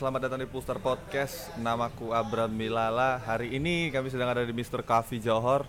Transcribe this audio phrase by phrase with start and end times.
[0.00, 1.52] Selamat datang di Pulsar Podcast.
[1.60, 3.20] Namaku Abram Milala.
[3.20, 4.80] Hari ini kami sedang ada di Mr.
[4.80, 5.68] Coffee Johor.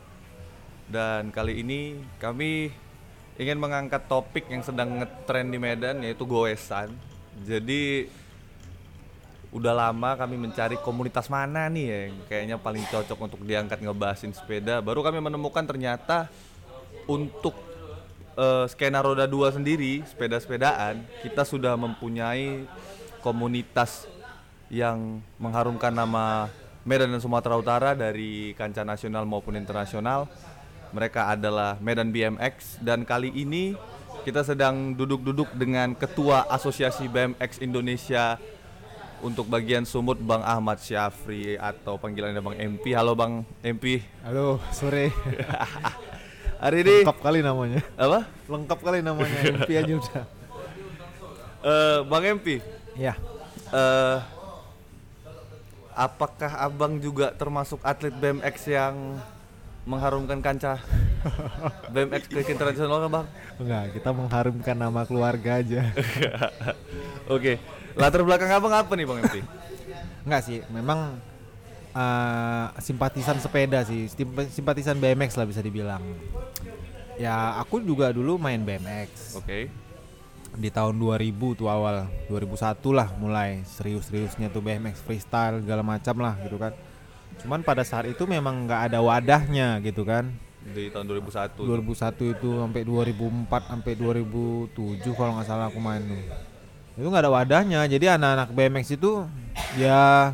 [0.88, 2.72] Dan kali ini kami
[3.36, 6.96] ingin mengangkat topik yang sedang ngetren di Medan yaitu goesan.
[7.44, 8.08] Jadi
[9.52, 14.80] udah lama kami mencari komunitas mana nih yang kayaknya paling cocok untuk diangkat ngebahasin sepeda.
[14.80, 16.32] Baru kami menemukan ternyata
[17.04, 17.60] untuk
[18.40, 22.64] eh, skena roda dua sendiri sepeda-sepedaan kita sudah mempunyai
[23.20, 24.21] komunitas
[24.72, 26.48] yang mengharumkan nama
[26.88, 30.32] Medan dan Sumatera Utara dari kancah nasional maupun internasional.
[30.96, 33.76] Mereka adalah Medan BMX dan kali ini
[34.24, 38.40] kita sedang duduk-duduk dengan Ketua Asosiasi BMX Indonesia
[39.22, 42.96] untuk bagian Sumut Bang Ahmad Syafri atau panggilannya Bang MP.
[42.96, 44.02] Halo Bang MP.
[44.26, 45.12] Halo, sore.
[46.64, 47.82] Hari ini Lengkap kali namanya.
[47.98, 48.20] apa?
[48.46, 49.38] Lengkap kali namanya.
[49.62, 50.26] MP aja udah.
[51.62, 52.58] Eh, Bang MP,
[52.98, 53.14] Ya.
[53.70, 54.18] eh
[55.96, 59.20] apakah abang juga termasuk atlet BMX yang
[59.82, 60.78] mengharumkan kancah
[61.94, 63.26] BMX ke internasional kan bang?
[63.58, 65.82] Enggak, kita mengharumkan nama keluarga aja.
[67.34, 67.58] Oke,
[67.98, 69.36] latar belakang abang apa nih bang MP?
[70.22, 71.18] Enggak sih, memang
[71.94, 76.02] eh, simpatisan sepeda sih, Sim- simpatisan BMX lah bisa dibilang.
[77.20, 79.70] Ya, aku juga dulu main BMX Oke,
[80.58, 86.36] di tahun 2000 tuh awal, 2001 lah mulai serius-seriusnya tuh BMX freestyle segala macam lah
[86.44, 86.76] gitu kan.
[87.40, 90.32] Cuman pada saat itu memang nggak ada wadahnya gitu kan.
[90.62, 91.58] di tahun 2001.
[91.58, 96.22] 2001 itu sampai 2004 sampai 2007 kalau nggak salah aku main tuh
[97.02, 99.26] itu nggak ada wadahnya jadi anak-anak BMX itu
[99.80, 100.30] ya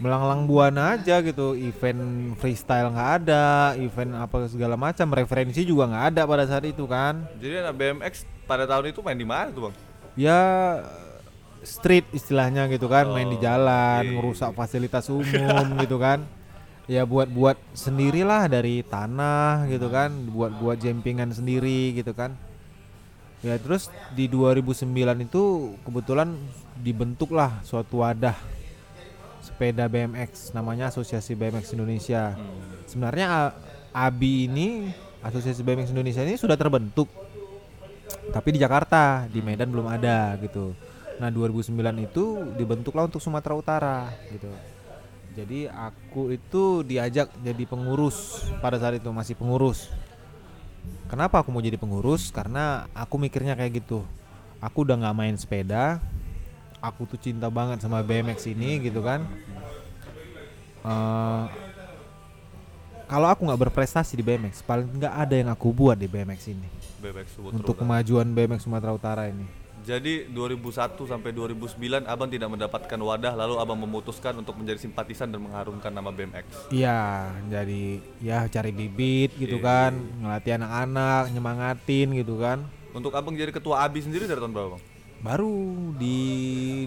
[0.00, 1.52] melanglang buana aja gitu.
[1.54, 3.44] Event freestyle nggak ada
[3.76, 5.12] event apa segala macam.
[5.12, 7.28] Referensi juga nggak ada pada saat itu kan.
[7.36, 8.12] Jadi anak BMX
[8.48, 9.76] pada tahun itu main di mana tuh bang?
[10.18, 10.40] ya
[11.62, 13.06] street istilahnya gitu kan.
[13.12, 14.12] Main di Oh, jalan iya.
[14.16, 16.24] ngerusak fasilitas umum gitu kan.
[16.90, 20.10] Ya buat buat sendirilah dari tanah gitu kan.
[20.32, 22.34] Buat buat jempingan sendiri gitu kan.
[23.40, 24.84] Ya terus di 2009
[25.24, 25.42] itu
[25.80, 26.36] kebetulan
[26.76, 28.36] dibentuklah suatu wadah
[29.60, 32.32] sepeda BMX namanya Asosiasi BMX Indonesia.
[32.88, 33.54] Sebenarnya A-
[34.08, 34.88] ABI ini
[35.20, 37.12] Asosiasi BMX Indonesia ini sudah terbentuk
[38.32, 40.72] tapi di Jakarta di Medan belum ada gitu.
[41.20, 43.98] Nah 2009 itu dibentuklah untuk Sumatera Utara
[44.32, 44.48] gitu.
[45.36, 49.92] Jadi aku itu diajak jadi pengurus pada saat itu masih pengurus.
[51.12, 52.32] Kenapa aku mau jadi pengurus?
[52.32, 54.08] Karena aku mikirnya kayak gitu.
[54.56, 56.00] Aku udah nggak main sepeda
[56.80, 59.22] aku tuh cinta banget sama BMX ini gitu kan
[60.80, 61.44] Eh,
[63.04, 66.64] kalau aku nggak berprestasi di BMX paling nggak ada yang aku buat di BMX ini
[66.98, 67.80] BMX Sumatera untuk Utara.
[67.84, 69.44] kemajuan BMX Sumatera Utara ini.
[69.80, 75.40] Jadi 2001 sampai 2009 abang tidak mendapatkan wadah lalu abang memutuskan untuk menjadi simpatisan dan
[75.40, 76.68] mengharumkan nama BMX.
[76.68, 77.84] Iya, jadi
[78.20, 82.64] ya cari bibit gitu Iya, kan, ngelatih anak-anak, nyemangatin gitu kan.
[82.92, 84.82] Untuk abang jadi ketua ABI sendiri dari tahun berapa bang?
[85.20, 85.52] Baru
[86.00, 86.16] di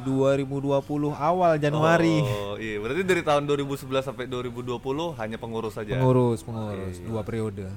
[0.01, 0.81] 2020
[1.13, 4.81] awal Januari Oh iya, berarti dari tahun 2011 sampai 2020
[5.13, 6.01] hanya pengurus saja.
[6.01, 7.05] pengurus pengurus Iya.
[7.05, 7.69] dua periode.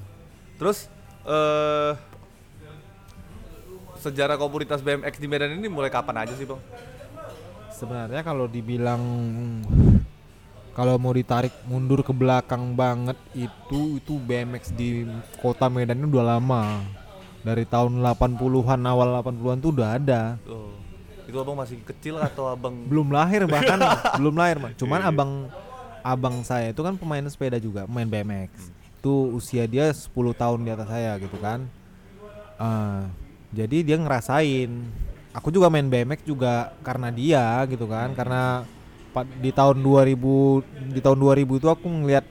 [0.57, 0.89] Terus
[1.23, 1.93] eh
[3.97, 6.61] sejarah komunitas BMX di Medan ini mulai kapan aja sih bang?
[7.69, 9.03] Sebenarnya kalau dibilang
[10.73, 15.05] kalau mau ditarik mundur ke belakang banget itu itu BMX di
[15.37, 16.81] kota Medan ini udah lama.
[17.47, 20.35] Dari tahun 80-an awal 80-an tuh udah ada.
[20.45, 20.75] Oh,
[21.23, 22.75] itu abang masih kecil atau abang?
[22.87, 23.79] belum lahir bahkan
[24.19, 24.75] belum lahir Mas.
[24.75, 25.13] cuman Iya, iya.
[25.13, 25.33] abang
[26.01, 28.51] abang saya itu kan pemain sepeda juga main BMX
[28.97, 31.67] itu usia dia 10 tahun di atas saya gitu kan
[32.57, 33.03] Eh,
[33.53, 34.71] jadi dia ngerasain
[35.31, 38.63] aku juga main BMX juga karena dia gitu kan karena
[39.11, 42.25] pa- di tahun 2000 di tahun 2000 itu aku ngeliat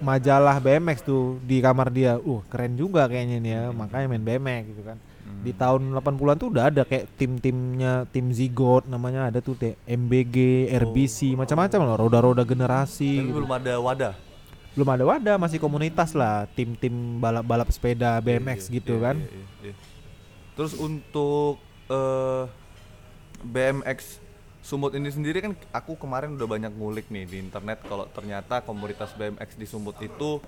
[0.00, 4.62] majalah BMX tuh di kamar dia uh keren juga kayaknya nih ya makanya main BMX
[4.70, 4.98] gitu kan
[5.44, 10.68] di tahun 80-an tuh udah ada kayak tim-timnya tim Zigot namanya ada tuh teh MBG,
[10.72, 13.36] RBC macam-macam loh roda-roda generasi Tapi gitu.
[13.40, 14.14] belum ada wadah.
[14.72, 19.28] belum ada wadah masih komunitas lah tim-tim balap-balap sepeda BMX Iya, gitu iya, kan iya,
[19.30, 19.74] iya, iya.
[20.54, 22.42] Terus untuk eh
[23.44, 24.23] BMX
[24.64, 29.12] Sumut ini sendiri kan aku kemarin udah banyak ngulik nih di internet kalau ternyata komunitas
[29.12, 30.40] BMX di Sumut itu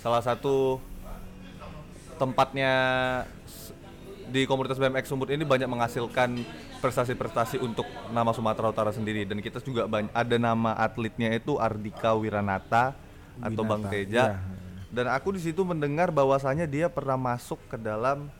[0.00, 0.80] salah satu
[2.16, 2.72] tempatnya
[4.32, 6.32] di komunitas BMX Sumut ini banyak menghasilkan
[6.80, 9.28] prestasi-prestasi untuk nama Sumatera Utara sendiri.
[9.28, 12.96] Dan kita juga banyak ada nama atletnya itu Ardika Wiranata
[13.36, 14.24] atau Bang Winata, Teja.
[14.32, 14.40] iya.
[14.88, 18.32] dan aku di situ mendengar bahwasanya dia pernah masuk ke dalam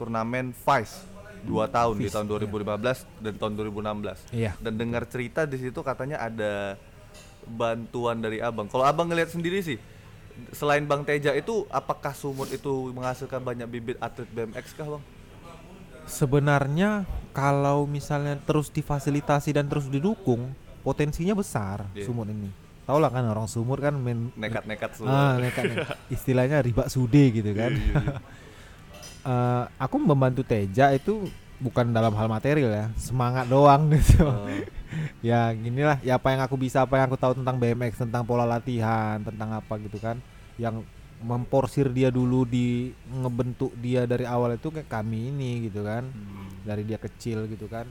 [0.00, 1.09] turnamen Vice
[1.42, 2.46] dua tahun di Vis, tahun iya.
[2.46, 4.52] 2015 dan tahun 2016 Iya.
[4.60, 6.76] dan dengar cerita di situ katanya ada
[7.42, 9.80] bantuan dari abang kalau abang ngelihat sendiri sih
[10.52, 15.04] selain bang Teja itu apakah Sumut itu menghasilkan banyak bibit atlet BMX kah bang
[16.06, 20.50] Sebenarnya kalau misalnya terus difasilitasi dan terus didukung,
[20.82, 22.10] potensinya besar Iya.
[22.10, 22.50] Sumut ini.
[22.82, 25.96] Tahu lah kan orang Sumut kan main nekat-nekat semua ah nekat, nekat.
[26.16, 27.78] istilahnya riba sude gitu kan.
[29.20, 31.28] Eh, aku membantu Teja itu
[31.60, 34.24] bukan dalam hal material ya, semangat doang gitu.
[34.24, 34.48] Oh,
[35.20, 38.48] ya ginilah, ya apa yang aku bisa, apa yang aku tahu tentang BMX, tentang pola
[38.48, 40.16] latihan, tentang apa gitu kan,
[40.56, 40.80] yang
[41.20, 46.64] memporsir dia dulu di ngebentuk dia dari awal itu kayak kami ini gitu kan, hmm.
[46.64, 47.84] dari dia kecil gitu kan.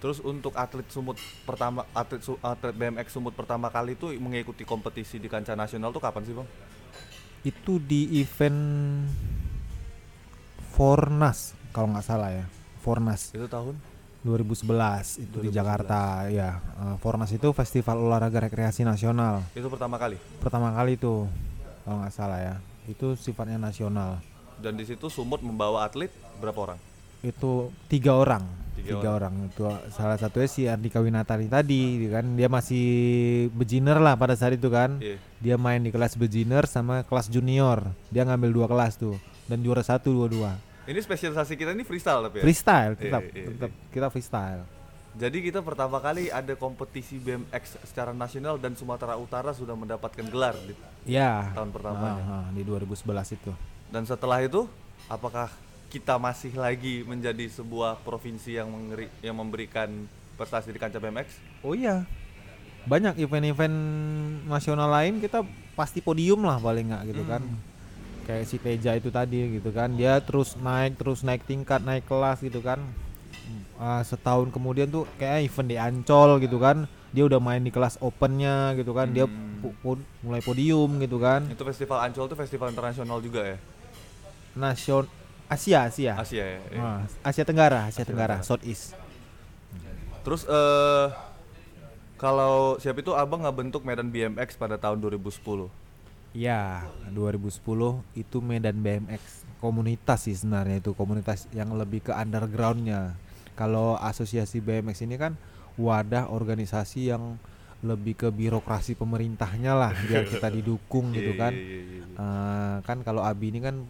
[0.00, 5.20] Terus untuk atlet Sumut pertama atlet su- atlet BMX Sumut pertama kali itu mengikuti kompetisi
[5.20, 6.48] di kancah nasional tuh kapan sih bang?
[7.44, 8.60] Itu di event
[10.74, 12.44] Fornas kalau nggak salah ya,
[12.78, 13.78] Fornas Itu tahun?
[14.22, 15.52] 2011 itu di 2011.
[15.52, 16.58] Jakarta ya.
[16.58, 19.44] Eh, Fornas itu festival olahraga rekreasi nasional.
[19.52, 20.16] Itu pertama kali.
[20.38, 21.30] pertama kali itu
[21.80, 22.54] kalau nggak salah ya
[22.84, 24.20] itu sifatnya nasional
[24.54, 26.80] Dan di situ Sumut membawa atlet berapa orang?
[27.20, 28.44] itu tiga orang
[28.74, 29.34] Tiga tiga, orang.
[29.46, 32.84] itu salah satunya si Andika Winatari tadi gitu kan dia masih
[33.50, 35.16] beginner lah pada saat itu kan Iya.
[35.38, 39.84] dia main di kelas beginner sama kelas junior dia ngambil dua kelas tuh dan juara
[39.84, 42.44] satu dua-dua Ini spesialisasi kita ini freestyle tapi ya.
[42.44, 44.62] freestyle Iya, tetap iya, tetap kita freestyle
[45.14, 50.58] Jadi kita pertama kali ada kompetisi BMX secara nasional dan Sumatera Utara sudah mendapatkan gelar
[50.66, 50.74] di
[51.06, 52.22] ya tahun pertamanya.
[52.26, 53.52] ah, di 2011 itu
[53.94, 54.66] Dan setelah itu,
[55.06, 55.54] apakah
[55.86, 59.86] kita masih lagi menjadi sebuah provinsi yang mengeri, yang memberikan
[60.34, 61.38] prestasi di kancah BMX?
[61.62, 62.02] Oh iya.
[62.90, 63.76] Banyak event-event
[64.50, 65.46] nasional lain kita
[65.78, 67.42] pasti podium lah paling nggak gitu kan.
[68.24, 69.92] Kayak si Teja itu tadi gitu kan.
[69.92, 72.80] Dia terus naik terus naik tingkat, naik kelas gitu kan.
[73.74, 76.88] Ah, setahun kemudian tuh kayak event di Ancol gitu kan.
[77.10, 79.06] Dia udah main di kelas opennya gitu kan.
[79.08, 79.60] Dia Hmm.
[79.60, 81.44] pu- pu- mulai podium gitu kan.
[81.46, 83.58] Itu festival Ancol itu festival internasional juga ya?
[84.54, 85.04] Nasion
[85.44, 86.16] Asia Asia.
[86.16, 86.60] Asia ya.
[86.70, 86.80] iya.
[86.80, 88.48] Ah, Asia Tenggara, Asia, Asia Tenggara, Tenggara.
[88.48, 88.96] Southeast.
[90.24, 91.06] Terus eh
[92.16, 95.68] kalau siap itu abang nggak bentuk Medan BMX pada tahun 2010.
[96.34, 103.14] Ya, 2010 itu Medan BMX komunitas sih sebenarnya itu komunitas yang lebih ke undergroundnya.
[103.54, 105.38] Kalau asosiasi BMX ini kan
[105.78, 107.38] wadah organisasi yang
[107.86, 111.54] lebih ke birokrasi pemerintahnya lah biar kita didukung gitu Iya, kan.
[112.18, 113.86] Eh, kan kalau Abi ini kan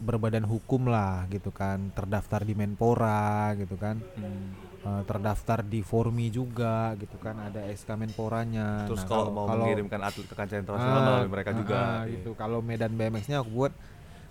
[0.00, 4.71] berbadan hukum lah gitu kan, terdaftar di Menpora gitu kan, Hmm.
[4.82, 8.90] Eh, terdaftar di Formi juga gitu kan, ada SK Menporanya.
[8.90, 11.76] Terus Nah, kalau mau kalau- mengirimkan atlet ke kancah internasional Ah, melalui mereka ah, juga.
[11.78, 12.18] ah, iya.
[12.18, 12.30] gitu.
[12.34, 13.72] Kalau Medan BMX-nya aku buat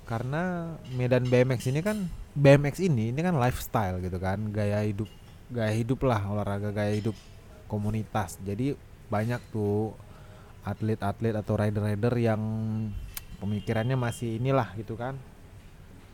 [0.04, 2.04] karena Medan BMX ini kan
[2.36, 5.08] BMX ini ini kan lifestyle gitu kan, gaya hidup
[5.48, 7.16] gaya hidup lah olahraga gaya hidup
[7.72, 8.36] komunitas.
[8.44, 8.76] Jadi
[9.08, 9.96] banyak tuh
[10.68, 12.42] atlet-atlet atau rider-rider yang
[13.40, 15.16] pemikirannya masih inilah gitu kan.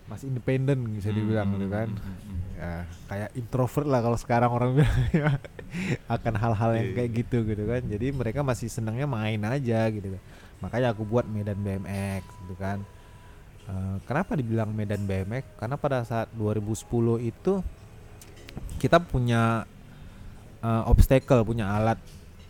[0.07, 1.87] Masih independen bisa dibilang Hmm, gitu kan.
[1.87, 2.35] hmm, hmm, hmm.
[2.57, 2.73] Ya,
[3.05, 5.29] kayak introvert lah kalau sekarang orang bilang ya.
[6.07, 7.17] akan hal-hal yang Iya, kayak iya.
[7.21, 10.17] gitu gitu kan jadi mereka masih senangnya main aja gitu
[10.57, 12.81] makanya aku buat Medan BMX gitu kan
[13.67, 16.87] Eh, kenapa dibilang Medan BMX karena pada saat 2010
[17.19, 17.59] itu
[18.79, 19.67] kita punya
[20.63, 21.99] eh, obstacle punya alat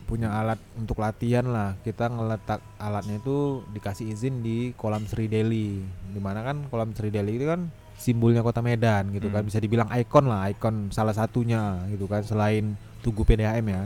[0.08, 1.76] punya alat untuk latihan lah.
[1.84, 7.12] Kita ngeletak alatnya itu dikasih izin di kolam Sri Deli di mana kan kolam Sri
[7.12, 7.68] Deli itu kan
[8.00, 9.44] simbolnya kota Medan gitu kan.
[9.44, 9.50] Hmm.
[9.52, 13.84] bisa dibilang ikon lah ikon salah satunya gitu kan selain Tugu PDAM ya.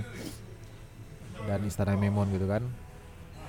[1.42, 2.62] Dan Istana Memon gitu kan.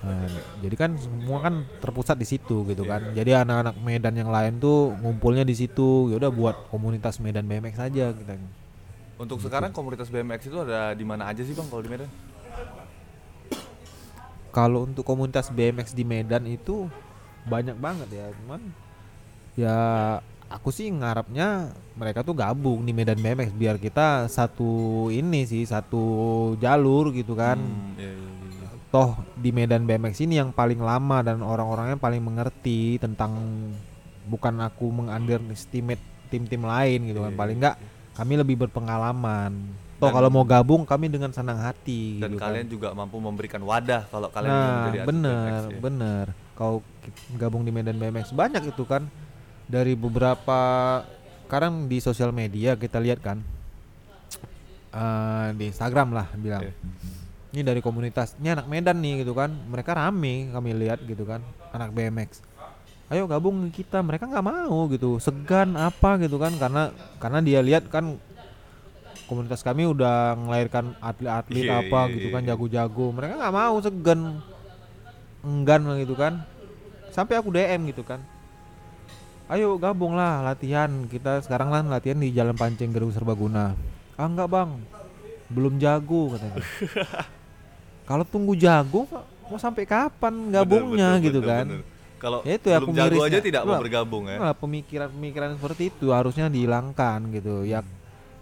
[0.03, 0.27] Nah,
[0.59, 3.15] jadi kan semua kan terpusat di situ gitu kan.
[3.15, 6.11] Jadi anak-anak Medan yang lain tuh ngumpulnya di situ.
[6.11, 8.35] Ya udah buat komunitas Medan BMX aja kita.
[9.23, 12.11] Untuk sekarang komunitas BMX itu ada di mana aja sih bang kalau di Medan?
[14.53, 16.87] Kalau untuk komunitas BMX di Medan itu
[17.49, 18.61] banyak banget ya cuman
[19.59, 19.79] ya
[20.53, 26.05] aku sih ngarapnya mereka tuh gabung di Medan BMX biar kita satu ini sih satu
[26.61, 27.57] jalur gitu kan.
[27.57, 28.69] Hmm, iya, iya, iya, iya.
[28.93, 33.33] toh di Medan BMX ini yang paling lama dan orang-orangnya paling mengerti tentang
[34.29, 37.33] bukan aku mengunderestimate tim-tim lain gitu kan.
[37.33, 37.77] Iya, paling iya, enggak
[38.13, 39.57] kami lebih berpengalaman
[40.09, 42.51] Dan- kalau mau gabung kami dengan senang hati Dan gitu kan.
[42.51, 45.79] kalian juga mampu memberikan wadah kalau kalian nah atlet bener BMX, ya.
[45.79, 46.27] bener
[46.59, 46.75] kau
[47.37, 49.07] gabung di Medan BMX banyak itu kan.
[49.63, 50.61] Dari beberapa
[51.47, 53.41] sekarang di sosial media kita lihat kan
[54.93, 56.65] eh, di Instagram lah bilang.
[56.65, 56.75] Iya.
[57.53, 59.53] ini dari komunitas ini anak Medan nih gitu kan.
[59.53, 62.53] Mereka rame kami lihat gitu kan anak BMX
[63.13, 65.21] ayo gabung kita mereka nggak mau gitu.
[65.21, 66.57] Segan apa gitu kan.
[66.57, 66.89] Karena
[67.21, 68.17] karena dia lihat kan
[69.27, 72.49] komunitas kami udah melahirkan atlet-atlet Iya, apa iya, gitu iya, kan iya.
[72.55, 73.07] jago-jago.
[73.15, 74.21] Mereka nggak mau segan
[75.43, 76.43] enggan gitu kan.
[77.13, 78.21] Sampai aku DM gitu kan.
[79.53, 80.89] Ayo gabung lah latihan.
[81.07, 83.77] Kita sekarang lah latihan di Jalan Pancing Gedung Serbaguna.
[84.17, 84.71] Ah enggak bang.
[85.53, 86.63] Belum jago katanya.
[88.09, 89.05] Kalau tunggu jago
[89.49, 91.21] mau sampai kapan gabungnya?
[91.21, 91.67] Bener, gitu bener, kan.
[91.69, 91.85] bener.
[92.23, 94.39] Kalau Ya itu ya, belum aku jago aja tidak mau bergabung ya.
[94.39, 97.67] Nah, pemikiran-pemikiran seperti itu harusnya dihilangkan gitu.
[97.67, 97.83] Ya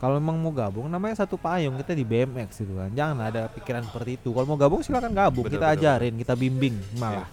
[0.00, 2.88] kalau memang mau gabung namanya satu payung kita di BMX gitu kan.
[2.90, 4.32] Jangan ada pikiran seperti itu.
[4.32, 7.28] Kalau mau gabung silakan gabung, Bener, kita bener, ajarin, kita bimbing malah.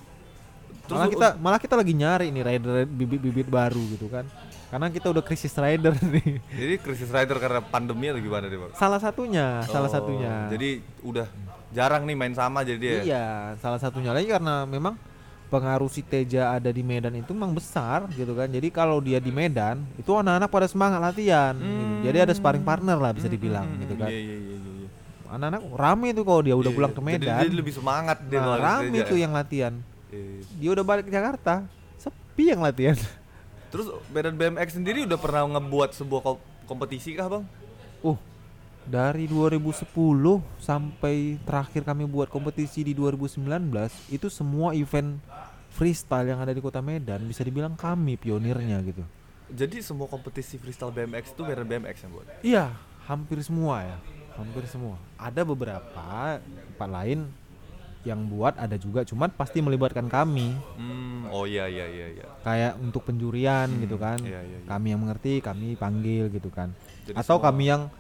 [0.84, 4.28] Terus malah kita malah kita lagi nyari nih rider bibit-bibit baru gitu kan.
[4.68, 6.44] Karena kita udah krisis rider nih.
[6.44, 8.76] Jadi krisis rider karena pandemi atau gimana deh, Bang?
[8.76, 10.52] Salah satunya, salah Oh, satunya.
[10.52, 11.28] Jadi udah
[11.72, 13.00] jarang nih main sama jadi dia.
[13.04, 13.26] Iya,
[13.64, 15.00] salah satunya lagi karena memang
[15.48, 18.46] pengaruh si Teja ada di Medan itu memang besar gitu kan.
[18.46, 21.54] Jadi kalau dia di Medan, itu anak-anak pada semangat latihan.
[21.54, 21.64] gitu.
[21.66, 22.04] Hmm.
[22.04, 24.10] Jadi ada sparring partner lah bisa dibilang Hmm, gitu kan.
[24.10, 24.88] Iya, iya, iya, iya, iya.
[25.28, 27.20] Anak-anak rame tuh kalau dia udah Iya, pulang ke Medan.
[27.38, 29.24] Jadi dia lebih semangat dia nah, rame tuh ya.
[29.24, 29.74] yang latihan.
[30.08, 30.44] Iya.
[30.58, 31.54] Dia udah balik ke Jakarta,
[31.98, 32.96] sepi yang latihan.
[33.68, 37.44] Terus Medan BMX sendiri udah pernah ngebuat sebuah kom- kompetisi kah, Bang?
[38.00, 38.16] Uh,
[38.88, 39.84] dari 2010
[40.58, 43.44] sampai terakhir kami buat kompetisi di 2019
[44.10, 45.20] itu semua event
[45.70, 49.04] freestyle yang ada di kota Medan bisa dibilang kami pionirnya gitu.
[49.48, 52.28] Jadi semua kompetisi freestyle BMX itu Medan BMX yang buat.
[52.42, 52.66] Iya,
[53.06, 53.98] hampir semua ya,
[54.36, 54.96] hampir semua.
[55.16, 57.28] Ada beberapa tempat lain
[58.04, 60.56] yang buat ada juga, cuman pasti melibatkan kami.
[60.80, 62.26] Hmm, oh iya iya iya iya.
[62.40, 64.68] Kayak untuk penjurian Hmm, gitu kan, iya, iya, iya.
[64.68, 66.72] kami yang mengerti, kami panggil gitu kan.
[67.04, 67.92] Jadi Atau semua- kami yang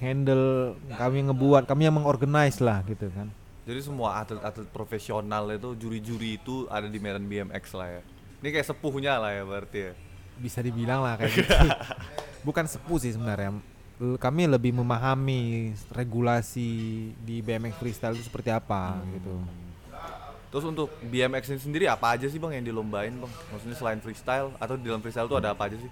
[0.00, 3.28] handle, kami yang ngebuat, kami yang mengorganize lah gitu kan.
[3.62, 8.02] Jadi semua atlet-atlet profesional itu juri-juri itu ada di Medan BMX lah ya.
[8.40, 9.92] Ini kayak sepuhnya lah ya berarti ya.
[10.40, 11.54] Bisa dibilang lah kayak gitu.
[12.48, 13.60] Bukan sepuh sih sebenarnya.
[14.00, 16.70] Kami lebih memahami regulasi
[17.20, 19.12] di BMX freestyle itu seperti apa Hmm.
[19.12, 19.34] gitu.
[20.50, 23.32] Terus untuk BMX ini sendiri apa aja sih bang yang dilombain bang?
[23.54, 25.90] Maksudnya selain freestyle atau di dalam freestyle itu ada apa aja sih?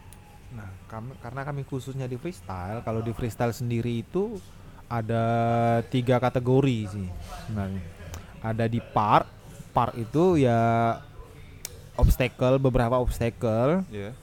[0.48, 4.40] Nah, kami, karena kami khususnya di freestyle, kalau di freestyle sendiri itu
[4.88, 5.24] ada
[5.92, 7.08] tiga kategori sih
[7.44, 7.84] sebenarnya.
[8.40, 9.28] Ada di part,
[9.76, 10.96] part itu ya
[12.00, 14.16] obstacle, beberapa obstacle Iya.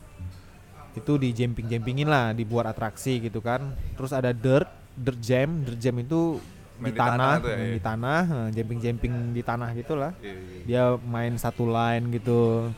[0.95, 3.75] itu di jumping jumpingin lah, dibuat atraksi gitu kan.
[3.93, 4.67] Terus ada dirt,
[4.97, 6.39] dirt jam, dirt jam itu
[6.75, 7.71] Main di di tanah tanah, tuh ya, iya.
[7.71, 10.11] di tanah, jumping jumping di tanah gitulah.
[10.19, 10.63] Iya, iya.
[10.65, 12.71] Dia main satu line gitu.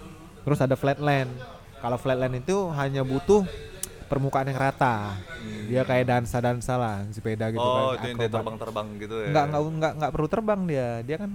[0.43, 1.31] Terus ada flatland.
[1.87, 3.47] Kalau flatland itu hanya butuh
[4.11, 5.15] permukaan yang rata.
[5.71, 8.03] Dia kayak dansa-dansa lah, sepeda gitu oh, kan.
[8.03, 9.27] itu yang dia terbang-terbang gitu ya?
[9.31, 10.89] Enggak, enggak, enggak, enggak perlu terbang dia.
[11.07, 11.31] Dia kan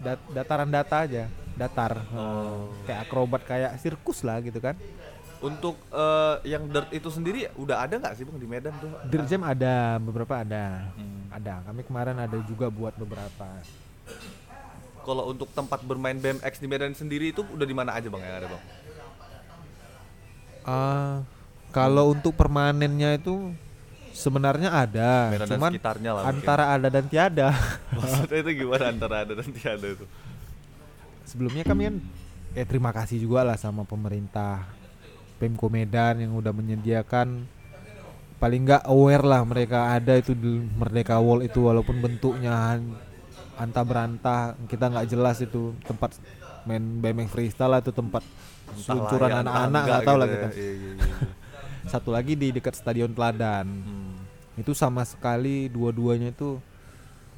[0.00, 1.24] dat- dataran data aja,
[1.60, 1.92] datar.
[2.08, 2.72] Oh.
[2.88, 4.80] Kayak akrobat kayak sirkus lah gitu kan.
[5.44, 8.88] Untuk eh, yang dirt itu sendiri udah ada nggak sih bang di Medan tuh?
[9.12, 10.88] Dirt jam ada, beberapa ada.
[10.96, 11.28] Hmm.
[11.36, 11.68] Ada.
[11.68, 13.60] Kami kemarin ada juga buat beberapa.
[15.04, 18.40] Kalau untuk tempat bermain BMX di Medan sendiri itu udah di mana aja bang yang
[18.40, 18.85] ada bang?
[20.66, 21.22] Ah,
[21.70, 23.54] kalau untuk permanennya itu
[24.10, 26.36] sebenarnya ada, Medan dan cuman sekitarnya lah mungkin.
[26.42, 27.48] antara ada dan tiada.
[27.96, 30.04] Maksudnya itu gimana antara ada dan tiada itu?
[31.22, 31.96] Sebelumnya kami kan
[32.56, 34.64] eh terima kasih juga lah sama pemerintah
[35.36, 37.44] Pemko Medan yang udah menyediakan
[38.36, 42.80] paling nggak aware lah mereka ada itu di Merdeka Wall itu walaupun bentuknya
[43.56, 46.16] antah berantah kita nggak jelas itu tempat
[46.64, 48.20] main BMX freestyle lah itu tempat
[48.74, 50.52] seluncuran anak-anak nggak tahu lah gitu kita ya.
[50.56, 51.16] Iya, iya, iya.
[51.92, 54.16] satu lagi di dekat Stadion Teladan Hmm.
[54.56, 56.58] itu sama sekali dua-duanya itu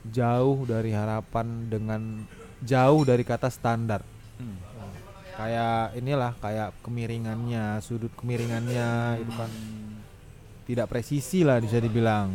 [0.07, 2.25] jauh dari harapan dengan
[2.63, 4.01] jauh dari kata standar
[4.39, 4.55] Hmm.
[5.35, 9.51] kayak inilah kayak kemiringannya sudut kemiringannya itu kan
[10.65, 12.33] tidak presisi lah bisa dibilang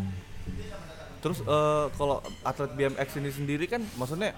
[1.19, 4.35] Terus eh, kalau atlet BMX ini sendiri kan maksudnya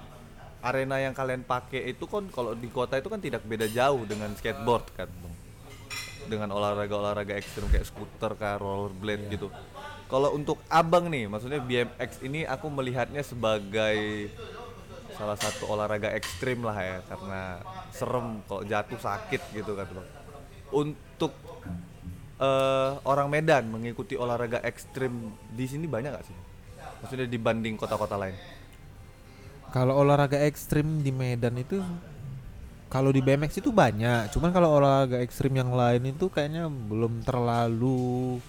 [0.66, 4.34] arena yang kalian pakai itu kan kalau di kota itu kan tidak beda jauh dengan
[4.34, 5.36] skateboard kan Bang.
[6.26, 9.54] Dengan olahraga-olahraga ekstrim kayak skuter kah, rollerblade gitu.
[10.10, 14.30] Kalau untuk abang nih, maksudnya BMX ini aku melihatnya sebagai
[15.14, 17.62] salah satu olahraga ekstrim lah ya karena
[17.94, 20.08] serem kalau jatuh sakit gitu kan bang.
[20.74, 21.34] Untuk
[22.42, 26.38] eh, orang Medan mengikuti olahraga ekstrim di sini banyak gak sih?
[27.06, 28.34] Maksudnya dibanding kota-kota lain?
[29.76, 31.84] Kalau olahraga ekstrim di Medan itu
[32.88, 38.40] kalau di BMX itu banyak cuman kalau olahraga ekstrim yang lain itu kayaknya belum terlalu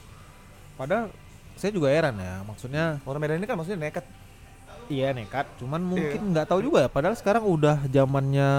[0.78, 1.11] padahal
[1.59, 4.06] saya juga heran ya maksudnya Orang Medan ini kan maksudnya nekat.
[4.87, 6.88] Iya nekat, cuman mungkin nggak tahu juga ya.
[6.92, 8.50] Padahal sekarang udah zamannya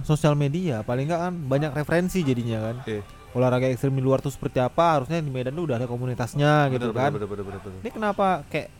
[0.00, 2.76] sosial media, paling nggak kan banyak referensi jadinya kan.
[2.88, 3.04] Iya.
[3.36, 4.96] Olahraga ekstrim di luar tuh seperti apa?
[4.96, 7.10] Harusnya di Medan tuh udah ada komunitasnya gitu Bener, kan.
[7.12, 7.80] bener, bener, bener, bener.
[7.84, 8.72] Ini kenapa kayak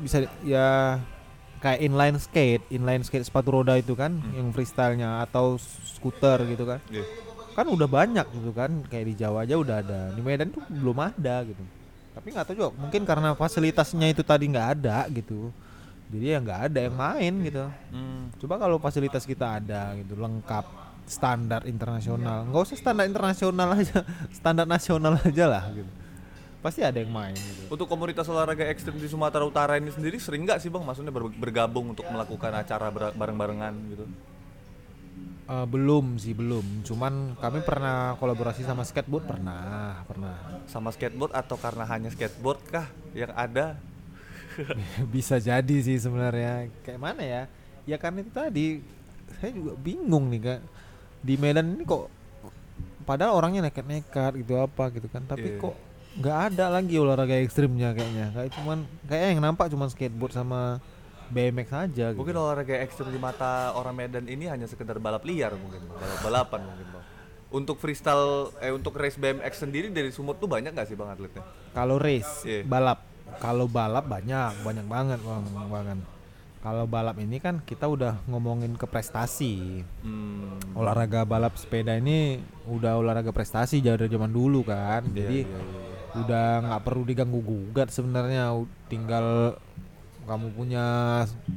[0.00, 0.96] bisa ya
[1.58, 4.34] kayak inline skate, inline skate sepatu roda itu kan, Hmm.
[4.34, 6.78] yang freestylenya atau skuter gitu kan.
[6.88, 7.04] Iya.
[7.52, 10.00] Kan udah banyak gitu kan, kayak di Jawa aja udah ada.
[10.14, 11.62] Di Medan tuh belum ada gitu.
[12.14, 15.50] Tapi nggak tahu juga, mungkin karena fasilitasnya itu tadi nggak ada gitu.
[16.08, 17.64] Jadi ya nggak ada yang main gitu.
[17.92, 18.32] Hmm.
[18.38, 20.64] Coba kalau fasilitas kita ada gitu, lengkap,
[21.04, 22.48] standar internasional.
[22.48, 24.02] Nggak usah standar internasional aja,
[24.38, 25.90] standar nasional aja lah gitu.
[26.58, 27.70] Pasti ada yang main gitu.
[27.70, 30.82] Untuk komunitas olahraga ekstrim di Sumatera Utara ini sendiri sering nggak sih bang?
[30.82, 34.04] Maksudnya ber- bergabung untuk melakukan acara bareng-barengan gitu?
[35.48, 36.82] Eh, belum sih belum.
[36.84, 40.36] Cuman kami pernah kolaborasi sama skateboard pernah, pernah.
[40.66, 43.78] Sama skateboard atau karena hanya skateboard kah yang ada?
[45.14, 46.68] Bisa jadi sih sebenarnya.
[46.82, 47.42] Kayak mana ya?
[47.86, 48.66] Ya karena itu tadi
[49.38, 50.60] saya juga bingung nih kak.
[51.22, 52.10] Di Medan ini kok
[53.06, 55.24] padahal orangnya nekat-nekat gitu apa gitu kan.
[55.24, 55.62] Tapi Iya.
[55.62, 55.74] kok
[56.16, 58.32] nggak ada lagi olahraga ekstrimnya kayaknya.
[58.32, 60.80] Kayak cuman kayak yang nampak cuman skateboard sama
[61.28, 62.18] BMX aja gitu.
[62.18, 66.60] Mungkin olahraga ekstrim di mata orang Medan ini hanya sekedar balap liar mungkin, balap balapan
[66.64, 67.04] mungkin bang.
[67.48, 71.44] Untuk freestyle, eh untuk race BMX sendiri dari Sumut tuh banyak nggak sih bang atletnya?
[71.72, 72.64] Kalau race, Iya.
[72.64, 73.04] balap.
[73.38, 75.98] Kalau balap banyak, banyak banget bang, bahkan.
[76.58, 79.86] Kalau balap ini kan kita udah ngomongin ke prestasi.
[80.02, 80.58] Hmm.
[80.74, 85.06] Olahraga balap sepeda ini udah olahraga prestasi jauh dari zaman dulu kan.
[85.06, 85.97] Iya, Jadi iya, iya.
[86.24, 88.54] Udah nggak perlu diganggu gugat sebenarnya.
[88.90, 89.58] Tinggal
[90.28, 90.86] kamu punya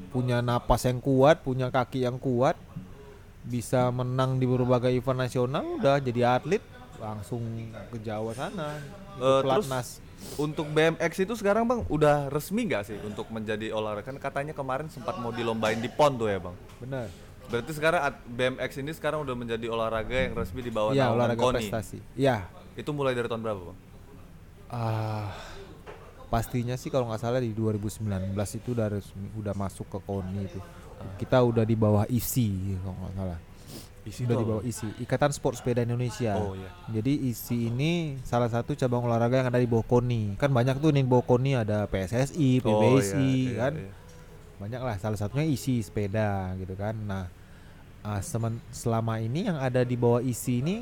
[0.09, 2.55] punya napas yang kuat, punya kaki yang kuat,
[3.43, 6.63] bisa menang di berbagai event nasional, udah jadi atlet
[7.01, 7.41] langsung
[7.91, 8.79] ke Jawa sana.
[9.19, 9.99] Eh, terus.
[10.37, 14.13] Untuk BMX itu sekarang bang udah resmi nggak sih untuk menjadi olahraga?
[14.13, 16.55] Kan katanya kemarin sempat mau dilombain di PON tuh ya bang.
[16.77, 17.09] Benar.
[17.49, 21.57] Berarti sekarang BMX ini sekarang udah menjadi olahraga yang resmi di bawah naungan olahraga KONI.
[21.65, 21.97] prestasi.
[22.13, 22.47] Iya.
[22.77, 23.77] Itu mulai dari tahun berapa bang?
[24.71, 25.27] Ah,
[26.31, 28.07] pastinya sih kalau nggak salah di 2019
[28.55, 30.59] itu udah resmi, udah masuk ke KONI itu.
[31.19, 33.39] Kita udah di bawah ISI kalau nggak salah.
[34.01, 36.33] Isi udah itu di bawah ISI, Ikatan Sport Sepeda Indonesia.
[36.39, 36.71] Oh iya.
[36.89, 37.91] Jadi ISI ini
[38.23, 40.39] salah satu cabang olahraga yang ada di bawah KONI.
[40.39, 43.73] Kan banyak tuh nih bawah KONI ada PSSI, Oh, PBSI iya, iya, kan.
[43.75, 43.91] iya.
[44.57, 46.95] Banyak lah salah satunya ISI sepeda gitu kan.
[46.95, 47.27] Nah,
[48.01, 50.77] ah, semen- selama ini yang ada di bawah ISI ini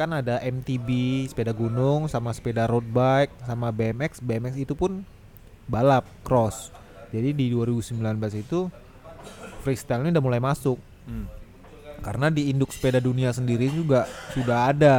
[0.00, 0.88] kan ada MTB
[1.28, 5.04] sepeda gunung sama sepeda road bike sama BMX BMX itu pun
[5.68, 6.72] balap cross
[7.12, 8.00] jadi di 2019
[8.34, 8.72] itu
[9.60, 11.26] freestyle ini udah mulai masuk Hmm.
[12.00, 14.96] karena di induk sepeda dunia sendiri juga sudah ada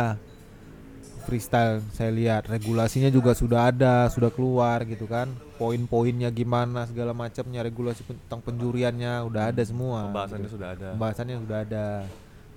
[1.23, 7.61] freestyle saya lihat regulasinya juga sudah ada sudah keluar gitu kan poin-poinnya gimana segala macamnya
[7.61, 10.55] regulasi tentang penjuriannya udah ada semua Pembahasannya gitu.
[10.57, 10.87] sudah ada.
[10.97, 11.85] pembahasannya sudah ada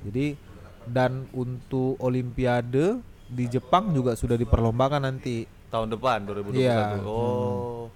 [0.02, 0.26] jadi
[0.86, 6.54] dan untuk olimpiade di Jepang juga sudah diperlombakan nanti Tahun depan 2021.
[6.54, 7.02] Iya.
[7.02, 7.90] Oh.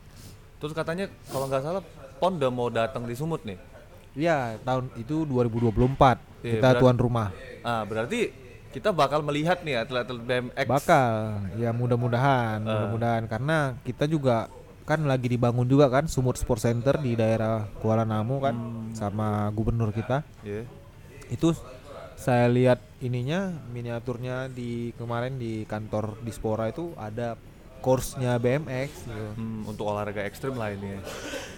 [0.58, 1.82] Terus katanya kalau nggak salah
[2.18, 3.58] PON udah mau datang di Sumut nih.
[4.12, 8.34] ya tahun itu 2024 Iya, kita tuan rumah Ah, berarti
[8.68, 10.66] kita bakal melihat nih atlet-atlet BMX.
[10.66, 11.10] bakal
[11.54, 12.66] ya mudah-mudahan Ah.
[12.66, 14.50] mudah-mudahan karena kita juga
[14.82, 18.90] kan lagi dibangun juga kan Sumut Sport Center di daerah Kuala Namu kan Hmm.
[18.90, 20.66] sama gubernur kita Iya.
[21.28, 21.54] itu
[22.18, 27.38] saya lihat ininya miniaturnya di kemarin di kantor Dispora itu ada
[27.78, 29.26] course-nya BMX gitu.
[29.32, 30.92] Hmm, untuk olahraga ekstrim lah ini.
[30.92, 31.00] ya.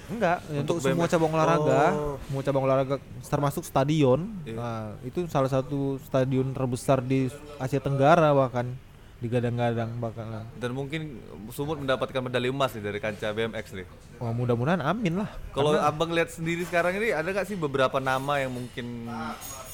[0.07, 1.13] Enggak, Untuk untuk, semua BMX.
[1.17, 2.17] cabang olahraga, Oh.
[2.21, 4.21] semua cabang olahraga termasuk stadion.
[4.45, 4.55] Iya.
[4.55, 8.69] Nah, itu salah satu stadion terbesar di Asia Tenggara bahkan
[9.17, 10.45] digadang-gadang bakalan.
[10.57, 11.21] Dan mungkin
[11.51, 13.87] Sumut mendapatkan medali emas nih dari kancah BMX nih.
[14.17, 15.31] Wah, mudah-mudahan amin lah.
[15.51, 19.09] Kalau abang lihat sendiri sekarang ini ada nggak sih beberapa nama yang mungkin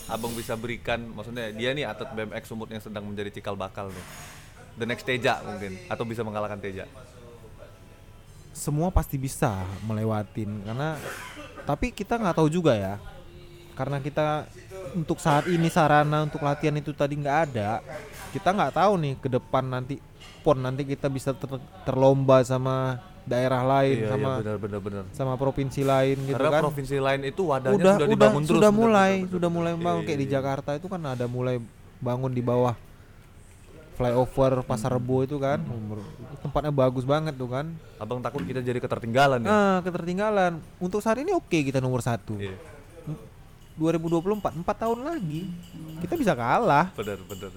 [0.06, 1.02] abang bisa berikan?
[1.12, 4.06] Maksudnya dia nih atlet BMX Sumut yang sedang menjadi cikal bakal nih.
[4.76, 6.84] The next Teja mungkin atau bisa mengalahkan Teja.
[8.56, 9.52] Semua pasti bisa
[9.84, 10.96] melewatin karena
[11.68, 12.94] tapi kita nggak tahu juga ya.
[13.76, 14.48] Karena kita
[14.96, 17.84] untuk saat ini sarana untuk latihan itu tadi nggak ada.
[18.32, 20.00] Kita nggak tahu nih ke depan nanti
[20.40, 25.02] pon nanti kita bisa ter- terlomba sama daerah lain Iya, sama iya benar benar benar.
[25.10, 26.62] sama provinsi lain gitu Karena kan.
[26.62, 28.54] provinsi lain itu wadahnya udah sudah udah dibangun terus.
[28.54, 29.32] sudah mulai benar, benar.
[29.34, 30.32] sudah mulai bangun Iya, kayak di iya.
[30.32, 31.56] Jakarta itu kan ada mulai
[31.98, 32.74] bangun di bawah
[33.92, 38.76] flyover Pasar Rebo itu kan itu tempatnya bagus banget tuh kan Abang takut kita jadi
[38.76, 39.48] ketertinggalan ya.
[39.48, 42.54] nah ketertinggalan untuk saat ini oke kita nomor satu Iya,
[43.74, 45.48] 2024 empat tahun lagi
[45.98, 47.50] kita bisa kalah benar benar.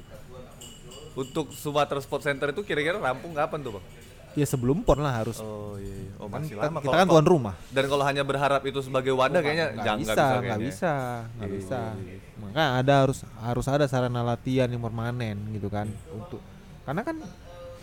[1.12, 3.84] Untuk Sumatera Sport Center itu kira-kira rampung kapan tuh, Bang?
[4.32, 6.12] Ya sebelum pon lah harus Oh iya, iya.
[6.16, 6.78] Oh kan masih kita, lama.
[6.78, 10.24] kita Kalau- kan tuan rumah Dan kalau hanya berharap itu sebagai wadah kayaknya nggak bisa
[10.40, 10.94] nggak bisa
[11.32, 12.38] nggak Iya, bisa iya, iya.
[12.38, 16.40] maka ada harus harus ada sarana latihan yang permanen gitu kan untuk
[16.84, 17.18] karena kan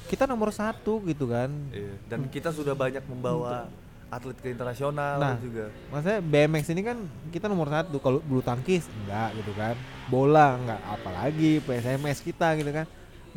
[0.04, 1.94] kita nomor satu gitu kan Iya.
[2.06, 3.66] Dan kita sudah banyak membawa
[4.06, 5.35] atlet ke internasional Nah.
[5.37, 5.66] juga.
[5.90, 9.74] maksudnya BMX ini kan kita nomor satu kalau bulu tangkis enggak gitu kan
[10.06, 12.87] bola enggak apalagi PSMS kita gitu kan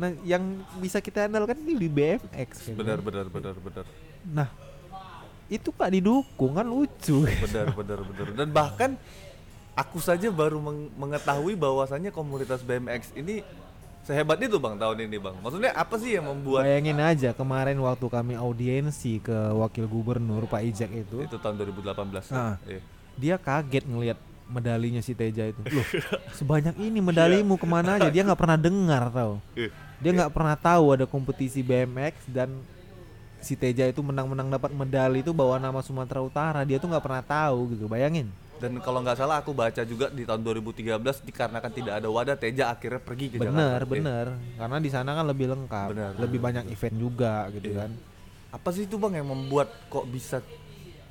[0.00, 0.40] nah yang
[0.80, 3.84] bisa kita andalkan ini di BMX Benar benar benar benar.
[4.26, 4.48] nah
[5.46, 8.26] itu pak didukung kan lucu Benar benar benar.
[8.32, 8.90] Dan bahkan
[9.72, 13.44] aku saja baru meng- mengetahui bahwasannya komunitas BMX ini
[14.00, 15.36] sehebat itu bang tahun ini bang.
[15.36, 20.62] Maksudnya apa sih yang membuat bayangin aja kemarin waktu kami audiensi ke wakil gubernur Pak
[20.64, 22.32] Ijek itu itu tahun 2018?
[22.32, 22.56] Ah.
[22.64, 22.80] Iya.
[23.14, 24.18] dia kaget ngelihat
[24.50, 25.60] medalinya si Teja itu.
[25.64, 25.86] Loh
[26.38, 28.10] sebanyak ini medalimu ke mana aja?
[28.10, 29.38] Dia nggak pernah dengar tau.
[29.54, 29.70] Iya.
[30.00, 32.48] dia nggak pernah tahu ada kompetisi BMX dan
[33.38, 36.60] si Teja itu menang-menang dapat medali itu bawa nama Sumatera Utara.
[36.64, 38.28] Dia tuh nggak pernah tahu gitu bayangin.
[38.56, 42.68] Dan kalau nggak salah aku baca juga di tahun 2013 dikarenakan tidak ada wadah Teja
[42.68, 43.80] akhirnya pergi ke bener Jakarta.
[43.80, 43.88] Iya.
[43.88, 44.26] bener.
[44.56, 47.78] Karena di sana kan lebih lengkap Bener, lebih bener, banyak event juga gitu Iya.
[47.84, 47.90] kan.
[48.50, 50.44] Apa sih itu bang yang membuat kok bisa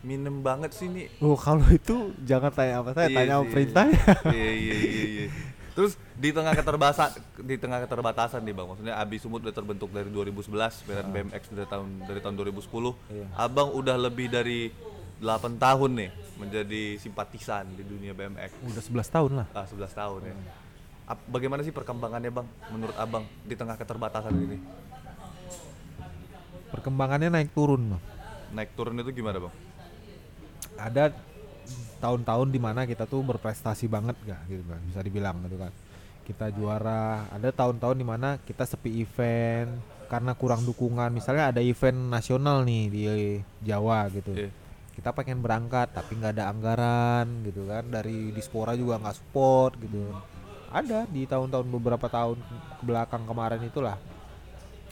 [0.01, 1.07] minim banget sih nih?
[1.19, 5.05] oh kalau itu jangan tanya apa saya Iya tanya sih, sama perintahnya iya iya iya
[5.05, 5.27] iya.
[5.69, 7.09] Terus di tengah keterbatasan
[7.39, 10.51] di tengah keterbatasan nih Bang, maksudnya Abi Sumut udah terbentuk dari 2011,
[10.83, 12.59] Medan BMX dari tahun dari tahun 2010.
[12.59, 12.95] Ah.
[13.07, 13.25] Iya.
[13.37, 14.75] Abang udah lebih dari
[15.17, 15.23] 8
[15.55, 18.59] tahun nih menjadi simpatisan di dunia BMX.
[18.65, 20.31] udah 11 tahun lah Ah, 11 tahun Hmm.
[21.07, 21.15] ya.
[21.25, 24.59] Bagaimana sih perkembangannya Bang menurut Abang di tengah keterbatasan ini?
[26.69, 28.03] perkembangannya naik turun Bang.
[28.51, 29.53] Naik turun itu gimana Bang?
[30.79, 31.03] Ada
[31.99, 35.71] tahun-tahun di mana kita tuh berprestasi banget gak gitu kan bisa dibilang gitu kan.
[36.23, 39.69] Kita juara ada tahun-tahun di mana kita sepi event
[40.07, 41.11] karena kurang dukungan.
[41.11, 43.01] Misalnya ada event nasional nih di
[43.61, 44.33] Jawa gitu.
[44.33, 44.51] Iya.
[44.99, 47.87] kita pengen berangkat tapi nggak ada anggaran gitu kan.
[47.87, 50.11] Dari dispora juga nggak support gitu.
[50.69, 52.37] Ada di tahun-tahun beberapa tahun
[52.79, 53.97] ke belakang kemarin itulah.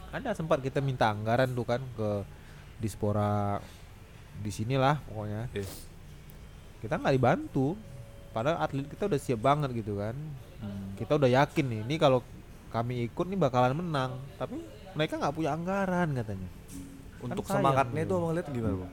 [0.10, 2.24] Ada sempat kita minta anggaran tuh kan ke
[2.80, 3.60] dispora
[4.38, 5.66] di sinilah pokoknya Iya.
[6.80, 7.74] kita nggak dibantu
[8.30, 10.14] padahal atlet kita udah siap banget gitu kan
[10.58, 10.94] Hmm.
[10.94, 12.26] kita udah yakin nih ini kalau
[12.68, 14.58] kami ikut nih bakalan menang tapi
[14.92, 16.50] mereka nggak punya anggaran katanya
[17.18, 18.10] Untuk sayang semangatnya gitu.
[18.10, 18.92] itu Abang lihat gimana Bang?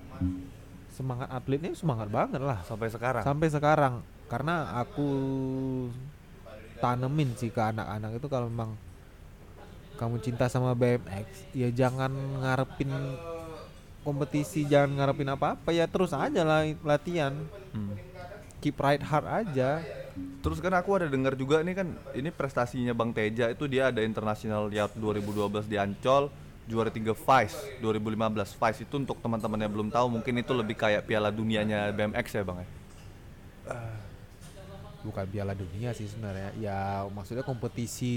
[0.90, 3.22] semangat atletnya semangat banget lah Sampai sekarang.
[3.22, 5.08] sampai sekarang karena aku
[6.76, 8.76] tanemin sih ke anak-anak itu kalau memang
[9.94, 12.90] kamu cinta sama BMX ya jangan ngarepin
[14.04, 17.34] kompetisi jangan ngarepin apa-apa ya terus aja lah latihan.
[17.72, 17.96] Hmm.
[18.62, 19.84] keep right hard aja.
[20.40, 24.00] Terus kan aku ada dengar juga nih kan ini prestasinya Bang Teja itu dia ada
[24.00, 26.32] International Yacht 2012 di Ancol
[26.64, 31.04] juara 3 Vice 2015 Vice itu untuk teman-teman yang belum tahu mungkin itu lebih kayak
[31.04, 32.68] piala dunianya BMX ya Bang ya
[35.04, 36.50] bukan piala dunia sih sebenarnya.
[36.56, 38.14] Ya maksudnya kompetisi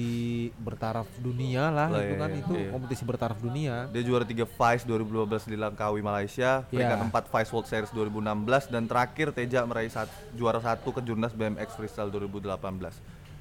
[0.57, 2.69] bertaraf dunia lah Lah, itu iya, kan iya, itu iya.
[2.71, 3.91] kompetisi bertaraf dunia.
[3.91, 6.63] Dia juara 3 Vice 2012 di Langkawi Malaysia.
[6.65, 7.11] Peringkat Iya.
[7.11, 12.09] 4 Vice World Series 2016 dan terakhir Teja meraih sat- juara satu Kejurnas BMX Freestyle
[12.09, 12.95] 2018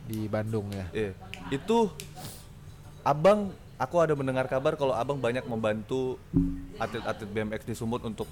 [0.05, 0.87] di Bandung ya?
[0.93, 1.13] Iya.
[1.49, 1.95] Itu
[3.01, 6.19] Abang aku ada mendengar kabar kalau Abang banyak membantu
[6.75, 8.27] atlet-atlet BMX di Sumut untuk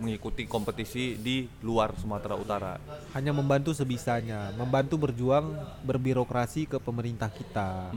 [0.00, 2.74] mengikuti kompetisi di luar Sumatera Utara.
[3.10, 5.52] hanya membantu sebisanya membantu berjuang
[5.84, 7.92] berbirokrasi ke pemerintah kita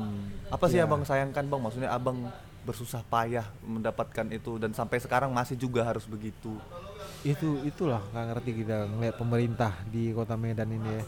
[0.48, 0.86] Apa sih Iya.
[0.86, 1.62] Abang sayangkan Bang?
[1.62, 2.28] Maksudnya Abang
[2.62, 6.56] bersusah payah mendapatkan itu dan sampai sekarang masih juga harus begitu.
[7.22, 11.04] itu itulah nggak ngerti kita ngeliat pemerintah di kota Medan ini ya